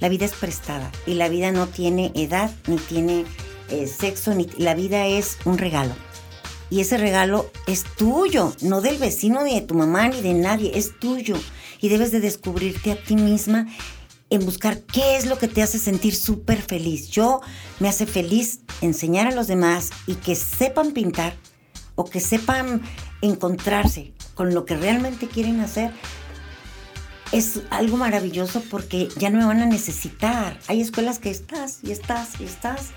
la 0.00 0.08
vida 0.08 0.24
es 0.24 0.32
prestada 0.32 0.90
y 1.06 1.14
la 1.14 1.28
vida 1.28 1.52
no 1.52 1.66
tiene 1.66 2.12
edad 2.14 2.50
ni 2.66 2.76
tiene 2.76 3.24
eh, 3.70 3.86
sexo, 3.86 4.34
ni 4.34 4.46
la 4.56 4.74
vida 4.74 5.06
es 5.06 5.38
un 5.44 5.58
regalo. 5.58 5.94
Y 6.70 6.80
ese 6.80 6.98
regalo 6.98 7.50
es 7.66 7.84
tuyo, 7.84 8.54
no 8.60 8.80
del 8.80 8.98
vecino 8.98 9.42
ni 9.42 9.54
de 9.54 9.62
tu 9.62 9.74
mamá 9.74 10.08
ni 10.08 10.20
de 10.20 10.34
nadie, 10.34 10.72
es 10.74 10.98
tuyo. 10.98 11.36
Y 11.80 11.88
debes 11.88 12.12
de 12.12 12.20
descubrirte 12.20 12.92
a 12.92 13.02
ti 13.02 13.16
misma 13.16 13.66
en 14.30 14.44
buscar 14.44 14.80
qué 14.82 15.16
es 15.16 15.26
lo 15.26 15.38
que 15.38 15.48
te 15.48 15.62
hace 15.62 15.78
sentir 15.78 16.14
súper 16.14 16.60
feliz. 16.60 17.08
Yo 17.08 17.40
me 17.80 17.88
hace 17.88 18.06
feliz 18.06 18.60
enseñar 18.80 19.26
a 19.26 19.34
los 19.34 19.46
demás 19.46 19.90
y 20.06 20.14
que 20.16 20.34
sepan 20.34 20.92
pintar 20.92 21.34
o 21.94 22.04
que 22.04 22.20
sepan 22.20 22.82
encontrarse 23.22 24.12
con 24.34 24.54
lo 24.54 24.64
que 24.64 24.76
realmente 24.76 25.26
quieren 25.26 25.60
hacer 25.60 25.90
es 27.32 27.60
algo 27.70 27.96
maravilloso 27.96 28.62
porque 28.70 29.08
ya 29.16 29.30
no 29.30 29.38
me 29.38 29.44
van 29.44 29.60
a 29.60 29.66
necesitar. 29.66 30.58
Hay 30.66 30.80
escuelas 30.80 31.18
que 31.18 31.30
estás 31.30 31.78
y 31.82 31.92
estás 31.92 32.40
y 32.40 32.44
estás 32.44 32.88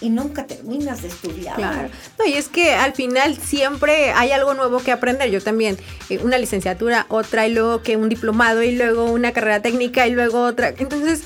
y 0.00 0.10
nunca 0.10 0.46
terminas 0.46 1.02
de 1.02 1.08
estudiar. 1.08 1.56
Claro. 1.56 1.88
No, 2.18 2.26
y 2.26 2.34
es 2.34 2.48
que 2.48 2.74
al 2.74 2.92
final 2.92 3.36
siempre 3.36 4.12
hay 4.12 4.32
algo 4.32 4.54
nuevo 4.54 4.80
que 4.80 4.92
aprender. 4.92 5.30
Yo 5.30 5.42
también, 5.42 5.76
eh, 6.08 6.18
una 6.22 6.38
licenciatura, 6.38 7.06
otra 7.08 7.46
y 7.46 7.54
luego 7.54 7.82
que 7.82 7.96
un 7.96 8.08
diplomado 8.08 8.62
y 8.62 8.76
luego 8.76 9.04
una 9.04 9.32
carrera 9.32 9.62
técnica 9.62 10.06
y 10.06 10.12
luego 10.12 10.42
otra. 10.42 10.74
Entonces, 10.78 11.22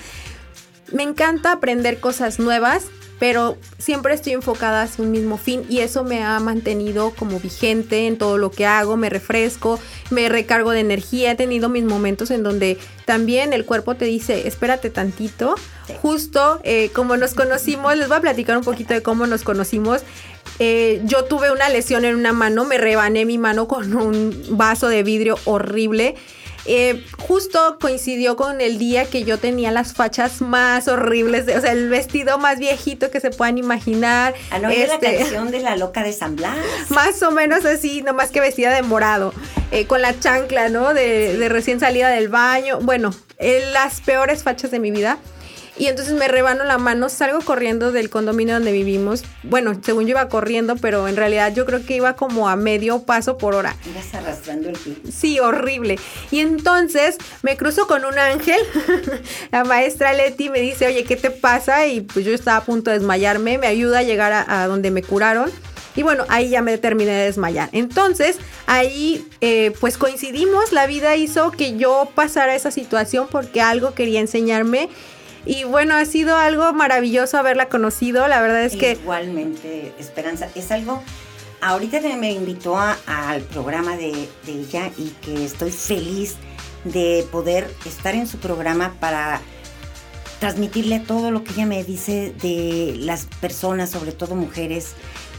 me 0.93 1.03
encanta 1.03 1.53
aprender 1.53 2.01
cosas 2.01 2.39
nuevas 2.39 2.85
pero 3.23 3.57
siempre 3.79 4.15
estoy 4.15 4.33
enfocada 4.33 4.83
hacia 4.83 5.05
un 5.05 5.13
mismo 5.13 5.39
fin 5.39 5.65
y 5.69 5.79
eso 5.79 6.03
me 6.03 6.25
ha 6.25 6.41
mantenido 6.41 7.11
como 7.11 7.39
vigente 7.39 8.09
en 8.09 8.19
todo 8.19 8.37
lo 8.37 8.51
que 8.51 8.67
hago, 8.67 8.97
me 8.97 9.11
refresco, 9.11 9.79
me 10.11 10.29
recargo 10.29 10.73
de 10.73 10.81
energía, 10.81 11.31
he 11.31 11.35
tenido 11.37 11.69
mis 11.69 11.85
momentos 11.85 12.33
en 12.33 12.43
donde 12.43 12.79
también 13.05 13.53
el 13.53 13.65
cuerpo 13.65 13.95
te 13.95 14.07
dice, 14.07 14.49
espérate 14.49 14.91
tantito, 14.91 15.55
justo 16.01 16.59
eh, 16.65 16.91
como 16.93 17.17
nos 17.17 17.35
conocimos, 17.35 17.97
les 17.97 18.09
voy 18.09 18.17
a 18.17 18.23
platicar 18.23 18.57
un 18.57 18.65
poquito 18.65 18.93
de 18.93 19.05
cómo 19.05 19.25
nos 19.29 19.45
conocimos. 19.45 20.03
Eh, 20.59 21.01
yo 21.05 21.23
tuve 21.23 21.53
una 21.53 21.69
lesión 21.69 22.05
en 22.05 22.17
una 22.17 22.33
mano, 22.33 22.65
me 22.65 22.77
rebané 22.77 23.25
mi 23.25 23.39
mano 23.39 23.69
con 23.69 23.95
un 23.95 24.37
vaso 24.51 24.89
de 24.89 25.05
vidrio 25.05 25.39
horrible 25.45 26.17
eh, 26.65 27.05
justo 27.19 27.79
coincidió 27.81 28.37
con 28.37 28.61
el 28.61 28.79
día 28.79 29.05
que 29.05 29.25
yo 29.25 29.39
tenía 29.39 29.71
las 29.71 29.95
fachas 29.95 30.41
más 30.41 30.87
horribles, 30.89 31.45
o 31.57 31.61
sea, 31.61 31.73
el 31.73 31.89
vestido 31.89 32.39
más 32.39 32.59
viejito 32.59 33.11
que 33.11 33.21
se 33.21 33.31
puedan 33.31 33.59
imaginar. 33.59 34.35
Ah, 34.51 34.59
no, 34.59 34.69
este, 34.69 35.13
la 35.13 35.19
canción 35.19 35.51
de 35.51 35.61
la 35.61 35.77
loca 35.77 36.03
de 36.03 36.13
San 36.13 36.37
Blas. 36.37 36.57
Más 36.91 37.23
o 37.23 37.31
menos 37.31 37.65
así, 37.65 38.03
nomás 38.03 38.31
que 38.31 38.41
vestida 38.41 38.73
de 38.75 38.83
morado, 38.83 39.33
eh, 39.71 39.87
con 39.87 40.03
la 40.03 40.19
chancla, 40.19 40.69
¿no? 40.69 40.95
De, 40.95 41.49
recién 41.49 41.81
salida 41.81 42.09
del 42.11 42.29
baño. 42.29 42.79
Bueno, 42.81 43.13
eh, 43.39 43.65
las 43.73 44.01
peores 44.01 44.43
fachas 44.43 44.71
de 44.71 44.79
mi 44.79 44.91
vida. 44.91 45.19
Y 45.79 45.87
entonces 45.87 46.15
me 46.15 46.29
rebano 46.29 46.65
la 46.65 46.77
mano, 46.77 47.09
salgo 47.09 47.41
corriendo 47.41 47.93
del 47.93 48.11
condominio 48.11 48.55
donde 48.55 48.73
vivimos. 48.73 49.25
Bueno, 49.43 49.73
según 49.83 50.05
yo 50.05 50.11
iba 50.11 50.29
corriendo, 50.29 50.77
pero 50.77 51.09
en 51.09 51.17
realidad 51.17 51.55
yo 51.55 51.65
creo 51.65 51.85
que 51.85 51.97
iba 51.97 52.15
como 52.15 52.49
a 52.49 52.57
medio 52.57 53.03
paso 53.05 53.39
por 53.39 53.55
hora. 53.55 53.75
Ibas 53.91 54.15
arrastrando 54.15 54.69
el 54.69 54.77
pie. 54.77 54.97
Sí, 55.11 55.41
horrible. 55.41 55.99
Y 56.31 56.41
entonces 56.41 57.17
me 57.43 57.57
cruzo 57.57 57.87
con 57.87 58.05
un 58.05 58.19
ángel. 58.19 58.61
la 59.51 59.65
maestra 59.65 60.13
Leti 60.13 60.51
me 60.51 60.61
dice, 60.61 60.87
oye, 60.87 61.05
¿qué 61.05 61.17
te 61.17 61.31
pasa? 61.31 61.87
Y 61.87 62.03
pues 62.03 62.27
yo 62.27 62.35
estaba 62.35 62.59
a 62.59 62.65
punto 62.65 62.91
de 62.91 62.99
desmayarme. 62.99 63.57
Me 63.57 63.67
ayuda 63.67 64.01
a 64.01 64.03
llegar 64.03 64.45
a, 64.47 64.67
donde 64.67 64.91
me 64.91 65.03
curaron. 65.03 65.51
Y 65.97 66.03
bueno, 66.03 66.25
ahí 66.29 66.51
ya 66.51 66.61
me 66.61 66.77
terminé 66.77 67.13
de 67.13 67.25
desmayar. 67.25 67.71
Entonces, 67.73 68.39
ahí 68.67 69.27
eh, 69.41 69.73
pues 69.81 69.97
coincidimos, 69.97 70.73
la 70.73 70.87
vida 70.87 71.17
hizo 71.17 71.51
que 71.51 71.77
yo 71.77 72.11
pasara 72.15 72.55
esa 72.55 72.71
situación 72.71 73.27
porque 73.31 73.61
algo 73.61 73.95
quería 73.95 74.21
enseñarme 74.21 74.89
y 75.45 75.65
bueno, 75.65 75.95
ha 75.95 76.05
sido 76.05 76.37
algo 76.37 76.73
maravilloso 76.73 77.39
haberla 77.39 77.69
conocido. 77.69 78.29
La 78.29 78.41
verdad 78.41 78.65
es 78.65 78.77
que... 78.77 78.93
Igualmente, 78.93 79.93
Esperanza, 79.99 80.49
es 80.55 80.71
algo... 80.71 81.03
Ahorita 81.61 82.01
me 82.17 82.33
invitó 82.33 82.77
al 82.77 83.43
programa 83.53 83.97
de, 83.97 84.29
ella 84.49 84.91
y 84.99 85.11
que 85.23 85.45
estoy 85.45 85.71
feliz 85.71 86.35
de 86.83 87.25
poder 87.31 87.73
estar 87.85 88.17
en 88.17 88.27
su 88.27 88.39
programa 88.39 88.95
para 88.99 89.41
transmitirle 90.41 90.99
todo 90.99 91.31
lo 91.31 91.45
que 91.45 91.53
ella 91.53 91.67
me 91.67 91.85
dice 91.85 92.35
de 92.43 92.97
las 92.99 93.27
personas, 93.41 93.91
sobre 93.91 94.11
todo 94.11 94.35
mujeres, 94.35 94.95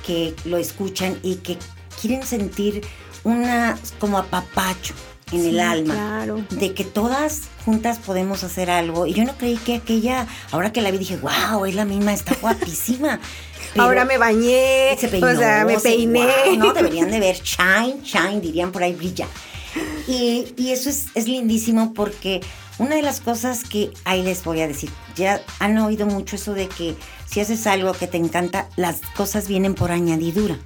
que 0.07 0.33
lo 0.45 0.55
escuchan 0.55 1.19
y 1.23 1.35
que 1.37 1.57
quieren 1.99 2.23
sentir 2.23 2.85
una 3.25 3.77
como 3.99 4.17
apapacho 4.17 4.93
en 5.33 5.45
el 5.45 5.59
alma. 5.59 6.25
De 6.49 6.73
que 6.73 6.83
todas 6.83 7.41
juntas 7.65 7.99
podemos 7.99 8.43
hacer 8.43 8.69
algo. 8.69 9.05
Y 9.07 9.13
yo 9.13 9.23
no 9.23 9.35
creí 9.37 9.57
que 9.57 9.75
aquella, 9.75 10.27
ahora 10.51 10.71
que 10.71 10.81
la 10.81 10.91
vi, 10.91 10.97
dije, 10.97 11.17
wow, 11.17 11.65
es 11.65 11.75
la 11.75 11.85
misma, 11.85 12.13
está 12.13 12.35
guapísima. 12.41 13.19
ahora 13.77 14.05
me 14.05 14.17
bañé, 14.17 14.95
se 14.97 15.07
o 15.07 15.35
sea, 15.37 15.65
me 15.65 15.79
peiné. 15.79 16.57
no, 16.57 16.73
deberían 16.73 17.11
de 17.11 17.19
ver 17.19 17.37
shine, 17.41 18.01
shine, 18.03 18.41
dirían 18.41 18.71
por 18.71 18.83
ahí 18.83 18.93
brilla. 18.93 19.27
Y, 20.07 20.53
y 20.57 20.71
eso 20.71 20.89
es, 20.89 21.07
es 21.15 21.27
lindísimo 21.27 21.93
porque 21.93 22.41
una 22.77 22.95
de 22.95 23.01
las 23.01 23.21
cosas 23.21 23.63
que 23.63 23.91
ahí 24.03 24.23
les 24.23 24.43
voy 24.43 24.61
a 24.61 24.67
decir, 24.67 24.89
ya 25.15 25.41
han 25.59 25.77
oído 25.77 26.05
mucho 26.05 26.35
eso 26.35 26.53
de 26.53 26.67
que 26.67 26.95
si 27.25 27.39
haces 27.39 27.65
algo 27.67 27.93
que 27.93 28.07
te 28.07 28.17
encanta, 28.17 28.67
las 28.75 29.01
cosas 29.15 29.47
vienen 29.47 29.73
por 29.73 29.91
añadidura. 29.91 30.57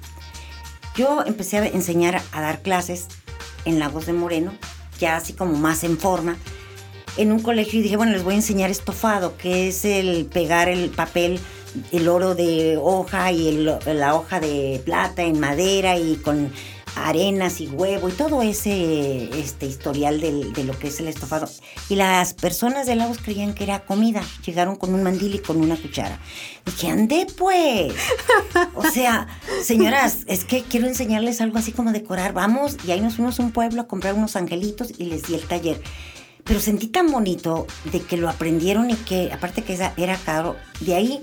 Yo 0.96 1.22
empecé 1.24 1.58
a 1.58 1.66
enseñar 1.66 2.20
a 2.32 2.40
dar 2.40 2.60
clases 2.60 3.06
en 3.64 3.78
Lagos 3.78 4.06
de 4.06 4.12
Moreno, 4.12 4.52
ya 4.98 5.16
así 5.16 5.32
como 5.32 5.54
más 5.54 5.84
en 5.84 5.98
forma, 5.98 6.36
en 7.16 7.32
un 7.32 7.40
colegio 7.40 7.80
y 7.80 7.82
dije, 7.82 7.96
bueno, 7.96 8.12
les 8.12 8.22
voy 8.22 8.34
a 8.34 8.36
enseñar 8.36 8.70
estofado, 8.70 9.36
que 9.36 9.68
es 9.68 9.84
el 9.84 10.26
pegar 10.26 10.68
el 10.68 10.90
papel, 10.90 11.40
el 11.92 12.08
oro 12.08 12.34
de 12.34 12.78
hoja 12.80 13.32
y 13.32 13.66
la 13.86 14.14
hoja 14.14 14.40
de 14.40 14.80
plata 14.84 15.22
en 15.22 15.40
madera 15.40 15.98
y 15.98 16.16
con 16.16 16.52
arenas 17.06 17.60
y 17.60 17.68
huevo 17.68 18.08
y 18.08 18.12
todo 18.12 18.42
ese 18.42 19.28
este 19.38 19.66
historial 19.66 20.20
de 20.20 20.64
lo 20.64 20.78
que 20.78 20.88
es 20.88 21.00
el 21.00 21.08
estofado. 21.08 21.48
Y 21.88 21.96
las 21.96 22.34
personas 22.34 22.86
de 22.86 22.96
Lagos 22.96 23.18
creían 23.18 23.54
que 23.54 23.64
era 23.64 23.84
comida. 23.84 24.22
Llegaron 24.44 24.76
con 24.76 24.94
un 24.94 25.02
mandil 25.02 25.34
y 25.34 25.38
con 25.38 25.58
una 25.58 25.76
cuchara. 25.76 26.18
Dije, 26.64 26.88
ande 26.88 27.26
pues. 27.36 27.94
O 28.74 28.84
sea, 28.84 29.26
señoras, 29.62 30.18
es 30.26 30.44
que 30.44 30.62
quiero 30.62 30.86
enseñarles 30.86 31.40
algo 31.40 31.58
así 31.58 31.72
como 31.72 31.92
decorar. 31.92 32.32
Vamos, 32.32 32.76
y 32.86 32.90
ahí 32.90 33.00
nos 33.00 33.16
fuimos 33.16 33.38
a 33.38 33.42
un 33.42 33.52
pueblo 33.52 33.82
a 33.82 33.88
comprar 33.88 34.14
unos 34.14 34.36
angelitos 34.36 34.92
y 34.98 35.04
les 35.04 35.24
di 35.24 35.34
el 35.34 35.42
taller. 35.42 35.80
Pero 36.44 36.60
sentí 36.60 36.86
tan 36.86 37.10
bonito 37.10 37.66
de 37.92 38.00
que 38.00 38.16
lo 38.16 38.28
aprendieron 38.28 38.90
y 38.90 38.94
que, 38.94 39.30
aparte 39.32 39.62
que 39.62 39.78
era 39.96 40.16
caro, 40.16 40.56
de 40.80 40.94
ahí 40.94 41.20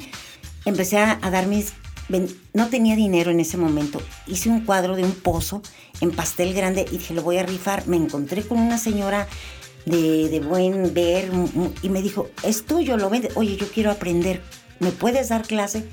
empecé 0.65 0.99
a, 0.99 1.17
a 1.21 1.29
dar 1.31 1.47
mis 1.47 1.73
no 2.53 2.67
tenía 2.67 2.95
dinero 2.95 3.31
en 3.31 3.39
ese 3.39 3.57
momento. 3.57 4.01
Hice 4.27 4.49
un 4.49 4.61
cuadro 4.61 4.95
de 4.95 5.03
un 5.03 5.11
pozo 5.13 5.61
en 6.01 6.11
pastel 6.11 6.53
grande 6.53 6.85
y 6.89 6.97
dije, 6.97 7.13
lo 7.13 7.23
voy 7.23 7.37
a 7.37 7.43
rifar. 7.43 7.87
Me 7.87 7.97
encontré 7.97 8.43
con 8.43 8.59
una 8.59 8.77
señora 8.77 9.27
de, 9.85 10.41
buen 10.45 10.93
ver 10.93 11.31
y 11.81 11.89
me 11.89 12.01
dijo, 12.01 12.29
es 12.43 12.65
tuyo, 12.65 12.97
lo 12.97 13.09
vende. 13.09 13.31
Oye, 13.35 13.55
yo 13.57 13.67
quiero 13.67 13.91
aprender, 13.91 14.41
¿me 14.79 14.91
puedes 14.91 15.29
dar 15.29 15.43
clase? 15.43 15.87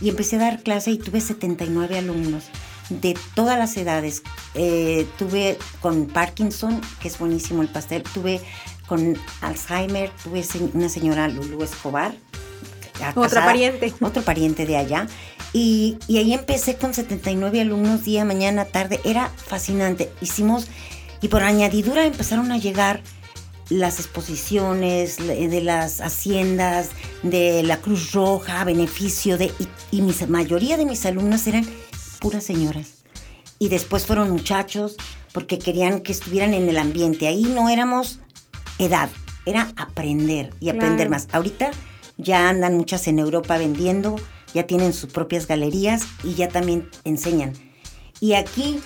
Y 0.00 0.08
empecé 0.10 0.36
a 0.36 0.40
dar 0.40 0.62
clase 0.62 0.92
y 0.92 0.98
tuve 0.98 1.20
79 1.20 1.98
alumnos 1.98 2.44
de 2.90 3.16
todas 3.34 3.58
las 3.58 3.76
edades. 3.76 4.22
Eh, 4.54 5.06
tuve 5.18 5.58
con 5.80 6.06
Parkinson, 6.06 6.80
que 7.00 7.08
es 7.08 7.18
buenísimo 7.18 7.62
el 7.62 7.68
pastel. 7.68 8.02
Tuve 8.02 8.40
con 8.86 9.18
Alzheimer, 9.40 10.10
tuve 10.22 10.44
una 10.72 10.88
señora 10.88 11.28
Lulu 11.28 11.62
Escobar. 11.62 12.14
Otra 13.14 13.44
pariente. 13.44 13.92
Otro 14.00 14.22
pariente 14.22 14.66
de 14.66 14.76
allá. 14.76 15.06
Y, 15.52 15.98
ahí 16.08 16.32
empecé 16.32 16.76
con 16.76 16.94
79 16.94 17.60
alumnos 17.60 18.04
día, 18.04 18.24
mañana, 18.24 18.64
tarde. 18.66 19.00
Era 19.04 19.30
fascinante. 19.36 20.10
Hicimos, 20.20 20.68
y 21.22 21.28
por 21.28 21.42
añadidura 21.42 22.04
empezaron 22.04 22.52
a 22.52 22.58
llegar 22.58 23.02
las 23.70 23.98
exposiciones 23.98 25.18
de 25.18 25.60
las 25.60 26.00
haciendas, 26.00 26.90
de 27.22 27.62
la 27.62 27.78
Cruz 27.78 28.12
Roja, 28.12 28.64
beneficio 28.64 29.36
de... 29.38 29.52
Y, 29.90 30.02
mi 30.02 30.14
mayoría 30.28 30.76
de 30.76 30.86
mis 30.86 31.04
alumnas 31.06 31.46
eran 31.46 31.66
puras 32.20 32.44
señoras. 32.44 33.04
Y 33.58 33.68
después 33.68 34.06
fueron 34.06 34.30
muchachos 34.30 34.96
porque 35.32 35.58
querían 35.58 36.00
que 36.00 36.12
estuvieran 36.12 36.54
en 36.54 36.68
el 36.68 36.78
ambiente. 36.78 37.26
Ahí 37.26 37.42
no 37.44 37.68
éramos 37.68 38.20
edad, 38.78 39.10
era 39.44 39.72
aprender 39.76 40.52
y 40.60 40.68
aprender 40.68 41.08
más. 41.08 41.28
Ahorita 41.32 41.70
ya 42.16 42.48
andan 42.48 42.76
muchas 42.76 43.06
en 43.08 43.18
Europa 43.18 43.58
vendiendo 43.58 44.16
ya 44.54 44.66
tienen 44.66 44.92
sus 44.92 45.10
propias 45.12 45.46
galerías 45.46 46.02
y 46.24 46.34
ya 46.34 46.48
también 46.48 46.88
enseñan. 47.04 47.52
Y 48.20 48.34
aquí 48.34 48.80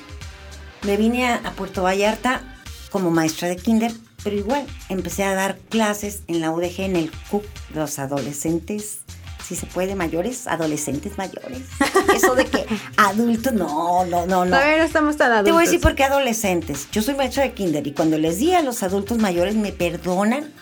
me 0.83 0.97
vine 0.97 1.29
a, 1.29 1.53
Puerto 1.57 1.83
Vallarta 1.83 2.43
como 2.91 3.11
maestra 3.11 3.49
de 3.49 3.57
kinder, 3.57 3.93
pero 4.23 4.37
igual 4.37 4.67
empecé 4.89 5.25
a 5.25 5.35
dar 5.35 5.59
clases 5.59 6.23
en 6.27 6.41
la 6.41 6.51
UDG, 6.51 6.81
en 6.81 6.97
el 6.97 7.11
CUC, 7.31 7.45
los 7.75 7.99
adolescentes, 7.99 8.99
si 9.43 9.57
se 9.57 9.67
puede, 9.67 9.95
mayores, 9.95 10.47
adolescentes 10.47 11.17
mayores. 11.19 11.63
Eso 12.15 12.35
de 12.35 12.45
que 12.45 12.67
adultos, 12.97 13.53
no, 13.53 14.05
no, 14.05 14.27
no, 14.27 14.45
no. 14.45 14.57
ver, 14.57 14.81
estamos 14.81 15.17
tan 15.17 15.33
adultos. 15.33 15.47
Te 15.47 15.53
voy 15.53 15.63
a 15.63 15.67
decir 15.67 15.81
por 15.81 15.95
qué 15.95 16.05
adolescentes. 16.05 16.89
Yo 16.93 17.03
soy 17.03 17.15
maestra 17.15 17.45
de 17.45 17.53
kinder 17.53 17.87
y 17.87 17.93
cuando 17.93 18.19
les 18.19 18.39
di 18.39 18.53
a 18.53 18.63
los 18.63 18.83
adultos 18.83 19.19
mayores, 19.19 19.55
me 19.55 19.73
perdonan, 19.73 20.53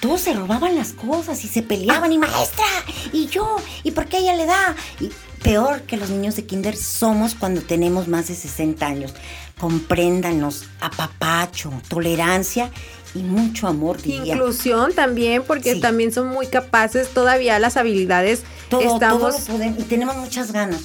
todos 0.00 0.20
se 0.20 0.32
robaban 0.32 0.74
las 0.76 0.92
cosas 0.92 1.44
y 1.44 1.48
se 1.48 1.62
peleaban 1.62 2.12
y 2.12 2.18
maestra 2.18 2.66
y 3.12 3.26
yo 3.26 3.56
y 3.82 3.90
por 3.90 4.06
qué 4.06 4.18
ella 4.18 4.36
le 4.36 4.46
da 4.46 4.76
y 5.00 5.10
peor 5.42 5.82
que 5.82 5.96
los 5.96 6.10
niños 6.10 6.36
de 6.36 6.44
kinder 6.44 6.76
somos 6.76 7.34
cuando 7.34 7.60
tenemos 7.62 8.08
más 8.08 8.28
de 8.28 8.34
60 8.34 8.86
años. 8.86 9.14
Compréndanos 9.58 10.64
apapacho 10.80 11.72
tolerancia 11.88 12.70
y 13.14 13.20
mucho 13.20 13.66
amor 13.66 14.00
diría. 14.00 14.34
inclusión 14.34 14.94
también 14.94 15.42
porque 15.42 15.76
también 15.76 16.12
son 16.12 16.28
muy 16.28 16.46
capaces 16.46 17.08
todavía 17.08 17.58
las 17.58 17.76
habilidades 17.76 18.42
todo, 18.68 18.80
estamos 18.94 19.48
y 19.78 19.82
tenemos 19.84 20.16
muchas 20.16 20.52
ganas. 20.52 20.82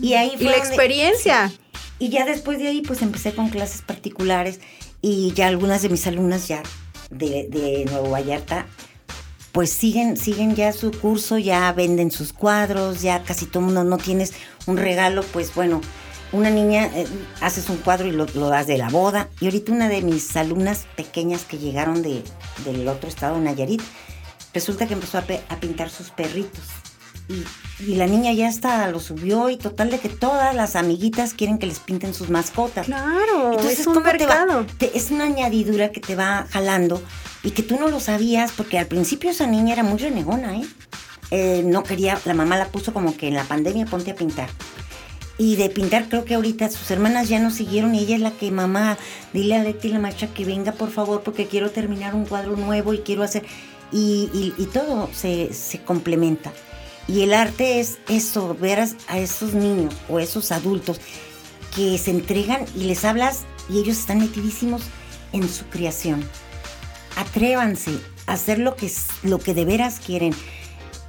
Y 0.00 0.14
ahí 0.14 0.30
fue 0.36 0.46
y 0.46 0.48
la 0.48 0.56
experiencia. 0.56 1.52
Y 1.98 2.08
ya 2.08 2.24
después 2.24 2.58
de 2.58 2.68
ahí 2.68 2.82
pues 2.82 3.02
empecé 3.02 3.34
con 3.34 3.48
clases 3.48 3.82
particulares 3.82 4.60
y 5.02 5.32
ya 5.34 5.46
algunas 5.46 5.82
de 5.82 5.88
mis 5.88 6.06
alumnas 6.06 6.48
ya 6.48 6.62
de, 7.10 7.84
Nuevo 7.90 8.10
Vallarta, 8.10 8.66
pues 9.52 9.72
siguen, 9.72 10.16
siguen 10.16 10.54
ya 10.54 10.72
su 10.72 10.90
curso, 10.90 11.38
ya 11.38 11.72
venden 11.72 12.10
sus 12.10 12.32
cuadros, 12.32 13.02
ya 13.02 13.22
casi 13.22 13.46
todo 13.46 13.62
mundo 13.62 13.84
no 13.84 13.98
tienes 13.98 14.34
un 14.66 14.76
regalo, 14.76 15.22
pues 15.32 15.54
bueno, 15.54 15.80
una 16.32 16.50
niña, 16.50 16.86
eh, 16.94 17.06
haces 17.40 17.68
un 17.70 17.76
cuadro 17.78 18.06
y 18.06 18.12
lo, 18.12 18.26
das 18.26 18.66
de 18.66 18.78
la 18.78 18.88
boda. 18.88 19.28
Y 19.40 19.46
ahorita 19.46 19.72
una 19.72 19.88
de 19.88 20.02
mis 20.02 20.36
alumnas 20.36 20.86
pequeñas 20.96 21.44
que 21.44 21.58
llegaron 21.58 22.02
de, 22.02 22.22
del 22.64 22.86
otro 22.88 23.08
estado, 23.08 23.38
Nayarit, 23.40 23.82
resulta 24.52 24.86
que 24.86 24.94
empezó 24.94 25.18
a, 25.18 25.22
pintar 25.60 25.90
sus 25.90 26.10
perritos. 26.10 26.64
Y, 27.28 27.94
la 27.94 28.06
niña 28.06 28.32
ya 28.32 28.48
está, 28.48 28.86
lo 28.88 29.00
subió 29.00 29.50
y 29.50 29.56
total 29.56 29.90
de 29.90 29.98
que 29.98 30.08
todas 30.08 30.54
las 30.54 30.76
amiguitas 30.76 31.34
quieren 31.34 31.58
que 31.58 31.66
les 31.66 31.80
pinten 31.80 32.14
sus 32.14 32.30
mascotas. 32.30 32.86
Claro, 32.86 33.52
Entonces, 33.52 33.80
es 33.80 33.86
un 33.86 34.02
mercado. 34.02 34.66
es 34.94 35.10
una 35.10 35.24
añadidura 35.24 35.90
que 35.90 36.00
te 36.00 36.14
va 36.14 36.46
jalando 36.50 37.02
y 37.42 37.50
que 37.50 37.62
tú 37.62 37.78
no 37.78 37.88
lo 37.88 38.00
sabías 38.00 38.52
porque 38.52 38.78
al 38.78 38.86
principio 38.86 39.30
esa 39.30 39.46
niña 39.46 39.72
era 39.72 39.82
muy 39.82 39.98
renegona, 39.98 40.56
¿eh? 40.56 40.66
¿eh? 41.30 41.62
no 41.64 41.82
quería, 41.82 42.18
la 42.24 42.34
mamá 42.34 42.56
la 42.56 42.68
puso 42.68 42.92
como 42.92 43.16
que 43.16 43.28
en 43.28 43.34
la 43.34 43.44
pandemia 43.44 43.86
ponte 43.86 44.12
a 44.12 44.14
pintar. 44.14 44.48
Y 45.38 45.56
de 45.56 45.68
pintar 45.68 46.08
creo 46.08 46.24
que 46.24 46.34
ahorita 46.34 46.70
sus 46.70 46.90
hermanas 46.90 47.28
ya 47.28 47.38
no 47.38 47.50
siguieron 47.50 47.94
y 47.94 48.00
ella 48.00 48.16
es 48.16 48.22
la 48.22 48.30
que, 48.30 48.50
mamá, 48.50 48.96
dile 49.34 49.56
a 49.56 49.62
Leti 49.62 49.90
la 49.90 49.98
maestra 49.98 50.28
que 50.28 50.46
venga 50.46 50.72
por 50.72 50.90
favor 50.90 51.22
porque 51.22 51.46
quiero 51.46 51.70
terminar 51.70 52.14
un 52.14 52.24
cuadro 52.24 52.56
nuevo 52.56 52.94
y 52.94 52.98
quiero 52.98 53.22
hacer... 53.22 53.44
Y, 53.92 54.50
todo 54.72 55.08
se, 55.12 55.52
se 55.52 55.80
complementa. 55.80 56.52
Y 57.08 57.22
el 57.22 57.34
arte 57.34 57.80
es 57.80 57.98
eso, 58.08 58.54
ver 58.54 58.80
a, 58.80 59.18
esos 59.18 59.54
niños 59.54 59.94
o 60.08 60.18
esos 60.18 60.50
adultos 60.50 61.00
que 61.74 61.98
se 61.98 62.10
entregan 62.10 62.64
y 62.74 62.84
les 62.84 63.04
hablas 63.04 63.44
y 63.68 63.78
ellos 63.78 63.98
están 63.98 64.18
metidísimos 64.18 64.82
en 65.32 65.48
su 65.48 65.66
creación. 65.66 66.28
Atrévanse 67.16 67.92
a 68.26 68.32
hacer 68.32 68.58
lo 68.58 68.76
que, 68.76 68.90
lo 69.22 69.38
que 69.38 69.54
de 69.54 69.64
veras 69.64 70.00
quieren. 70.04 70.34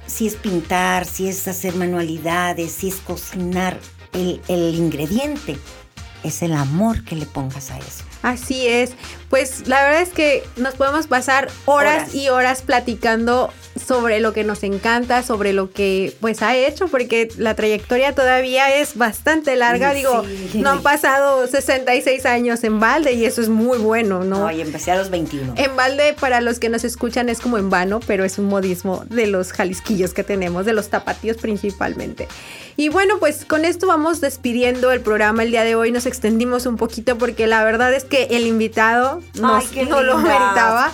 Si 0.06 0.26
es 0.26 0.36
pintar, 0.36 1.04
si 1.04 1.28
es 1.28 1.46
hacer 1.48 1.74
manualidades, 1.74 2.72
si 2.72 2.88
es 2.88 2.96
cocinar, 2.96 3.78
el, 4.12 4.40
el 4.48 4.74
ingrediente 4.74 5.58
es 6.22 6.42
el 6.42 6.54
amor 6.54 7.04
que 7.04 7.16
le 7.16 7.26
pongas 7.26 7.70
a 7.70 7.78
eso. 7.78 8.04
Así 8.22 8.66
es. 8.66 8.92
Pues 9.30 9.68
la 9.68 9.82
verdad 9.82 10.02
es 10.02 10.08
que 10.10 10.44
nos 10.56 10.74
podemos 10.74 11.06
pasar 11.06 11.48
horas, 11.66 12.14
y 12.14 12.28
horas 12.28 12.62
platicando 12.62 13.52
sobre 13.78 14.20
lo 14.20 14.32
que 14.32 14.44
nos 14.44 14.62
encanta, 14.62 15.22
sobre 15.22 15.52
lo 15.52 15.70
que 15.70 16.14
pues 16.20 16.42
ha 16.42 16.56
hecho, 16.56 16.88
porque 16.88 17.28
la 17.36 17.54
trayectoria 17.54 18.14
todavía 18.14 18.74
es 18.76 18.96
bastante 18.96 19.56
larga. 19.56 19.94
Digo, 19.94 20.24
no 20.54 20.70
han 20.70 20.82
pasado 20.82 21.46
66 21.46 22.26
años 22.26 22.64
en 22.64 22.80
balde 22.80 23.12
y 23.12 23.24
eso 23.24 23.40
es 23.40 23.48
muy 23.48 23.78
bueno, 23.78 24.24
¿no? 24.24 24.40
No, 24.40 24.50
y 24.50 24.60
empecé 24.60 24.90
a 24.90 24.96
los 24.96 25.10
21. 25.10 25.54
En 25.56 25.76
balde, 25.76 26.14
para 26.18 26.40
los 26.40 26.58
que 26.58 26.68
nos 26.68 26.84
escuchan, 26.84 27.28
es 27.28 27.40
como 27.40 27.58
en 27.58 27.70
vano, 27.70 28.00
pero 28.06 28.24
es 28.24 28.38
un 28.38 28.46
modismo 28.46 29.04
de 29.08 29.26
los 29.26 29.52
jalisquillos 29.52 30.14
que 30.14 30.24
tenemos, 30.24 30.66
de 30.66 30.72
los 30.72 30.88
tapatíos 30.88 31.36
principalmente. 31.36 32.28
Y 32.78 32.90
bueno, 32.90 33.18
pues 33.18 33.44
con 33.44 33.64
esto 33.64 33.88
vamos 33.88 34.20
despidiendo 34.20 34.92
el 34.92 35.00
programa 35.00 35.42
el 35.42 35.50
día 35.50 35.64
de 35.64 35.74
hoy. 35.74 35.90
Nos 35.90 36.06
extendimos 36.06 36.64
un 36.64 36.76
poquito 36.76 37.18
porque 37.18 37.48
la 37.48 37.64
verdad 37.64 37.92
es 37.92 38.04
que 38.04 38.28
el 38.30 38.46
invitado 38.46 39.20
nos, 39.34 39.74
no 39.88 40.04
lo 40.04 40.18
meritaba. 40.18 40.92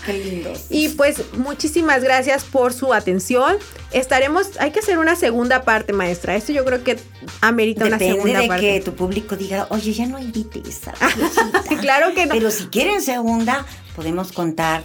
Y 0.70 0.88
pues 0.88 1.34
muchísimas 1.36 2.02
gracias 2.02 2.44
por 2.44 2.72
su 2.72 2.94
atención. 2.94 3.58
Estaremos, 3.92 4.52
hay 4.60 4.70
que 4.70 4.78
hacer 4.78 4.96
una 4.96 5.14
segunda 5.14 5.64
parte, 5.64 5.92
maestra. 5.92 6.34
Esto 6.36 6.54
yo 6.54 6.64
creo 6.64 6.82
que 6.82 6.98
amerita 7.42 7.84
una 7.84 7.98
segunda 7.98 8.40
de 8.40 8.48
parte. 8.48 8.62
que 8.62 8.80
tu 8.80 8.94
público 8.94 9.36
diga, 9.36 9.66
oye, 9.68 9.92
ya 9.92 10.06
no 10.06 10.18
invites 10.18 10.88
a 10.88 10.94
Claro 11.82 12.14
que 12.14 12.24
no. 12.24 12.32
Pero 12.32 12.50
si 12.50 12.64
quieren 12.68 13.02
segunda, 13.02 13.66
podemos 13.94 14.32
contar 14.32 14.84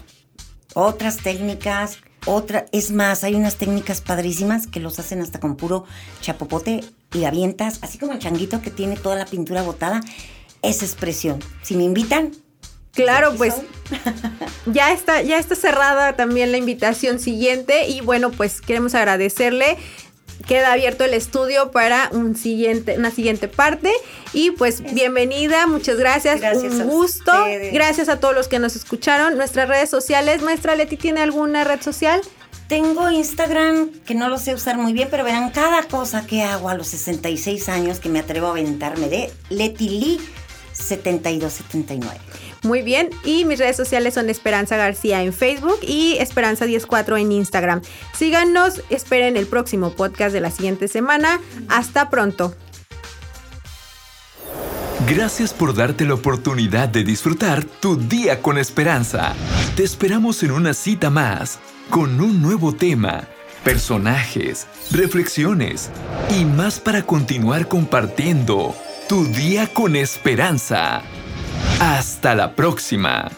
otras 0.73 1.15
técnicas, 1.15 1.99
otra, 2.25 2.65
es 2.71 2.91
más, 2.91 3.23
hay 3.23 3.35
unas 3.35 3.55
técnicas 3.55 4.01
padrísimas 4.01 4.67
que 4.67 4.79
los 4.79 4.99
hacen 4.99 5.21
hasta 5.21 5.39
con 5.39 5.55
puro 5.55 5.85
chapopote 6.21 6.83
y 7.13 7.23
avientas, 7.23 7.79
así 7.81 7.97
como 7.97 8.13
el 8.13 8.19
changuito 8.19 8.61
que 8.61 8.71
tiene 8.71 8.95
toda 8.95 9.15
la 9.15 9.25
pintura 9.25 9.61
botada, 9.61 10.01
esa 10.61 10.85
expresión. 10.85 11.39
Si 11.63 11.75
me 11.75 11.83
invitan, 11.83 12.31
Claro, 12.91 13.33
pues 13.37 13.53
ya 14.65 14.91
está, 14.91 15.21
ya 15.21 15.37
está 15.37 15.55
cerrada 15.55 16.13
también 16.13 16.51
la 16.51 16.57
invitación 16.57 17.19
siguiente 17.19 17.87
y 17.87 18.01
bueno, 18.01 18.31
pues 18.31 18.61
queremos 18.61 18.95
agradecerle 18.95 19.77
queda 20.49 20.73
abierto 20.73 21.03
el 21.03 21.13
estudio 21.13 21.69
para 21.69 22.09
un 22.11 22.35
siguiente, 22.35 22.97
una 22.97 23.11
siguiente 23.11 23.47
parte. 23.47 23.93
Y 24.33 24.49
pues 24.49 24.81
bienvenida, 24.81 25.67
muchas 25.67 25.97
gracias, 25.97 26.41
un 26.55 26.87
gusto. 26.87 27.31
Gracias 27.71 28.09
a 28.09 28.19
todos 28.19 28.33
los 28.33 28.47
que 28.47 28.57
nos 28.57 28.75
escucharon. 28.75 29.37
Nuestras 29.37 29.69
redes 29.69 29.91
sociales, 29.91 30.41
maestra 30.41 30.75
Leti, 30.75 30.97
¿tiene 30.97 31.21
alguna 31.21 31.65
red 31.65 31.81
social? 31.81 32.21
Tengo 32.67 33.11
Instagram, 33.11 33.91
que 34.07 34.15
no 34.15 34.27
lo 34.27 34.39
sé 34.39 34.55
usar 34.55 34.75
muy 34.77 34.91
bien, 34.91 35.07
pero 35.11 35.23
verán 35.23 35.51
cada 35.51 35.83
cosa 35.83 36.25
que 36.25 36.41
hago 36.41 36.69
a 36.69 36.73
los 36.73 36.87
66 36.87 37.69
años 37.69 37.99
que 37.99 38.09
me 38.09 38.17
atrevo 38.17 38.47
a 38.47 38.51
aventarme 38.51 39.07
de 39.07 39.31
Leti 39.49 39.87
Lee 39.87 40.19
7279. 40.73 42.19
Muy 42.63 42.81
bien, 42.81 43.09
y 43.23 43.45
mis 43.45 43.59
redes 43.59 43.77
sociales 43.77 44.15
son 44.15 44.29
Esperanza 44.29 44.75
García 44.75 45.23
en 45.23 45.31
Facebook 45.31 45.79
y 45.81 46.17
Esperanza 46.19 46.65
104 46.65 47.17
en 47.17 47.31
Instagram. 47.31 47.81
Síganos, 48.13 48.81
esperen 48.89 49.37
el 49.37 49.47
próximo 49.47 49.91
podcast 49.91 50.33
de 50.33 50.41
la 50.41 50.51
siguiente 50.51 50.87
semana. 50.87 51.39
Hasta 51.69 52.09
pronto. 52.09 52.53
Gracias 55.07 55.53
por 55.53 55.73
darte 55.73 56.05
la 56.05 56.13
oportunidad 56.15 56.89
de 56.89 57.03
disfrutar 57.03 57.63
tu 57.63 57.95
día 57.95 58.41
con 58.41 58.57
esperanza. 58.57 59.33
Te 59.75 59.83
esperamos 59.83 60.43
en 60.43 60.51
una 60.51 60.73
cita 60.73 61.09
más, 61.09 61.59
con 61.89 62.19
un 62.19 62.41
nuevo 62.41 62.75
tema, 62.75 63.23
personajes, 63.63 64.67
reflexiones 64.91 65.89
y 66.37 66.43
más 66.43 66.79
para 66.79 67.03
continuar 67.03 67.67
compartiendo 67.67 68.75
tu 69.07 69.25
día 69.25 69.67
con 69.73 69.95
esperanza. 69.95 71.01
Hasta 71.79 72.35
la 72.35 72.55
próxima. 72.55 73.29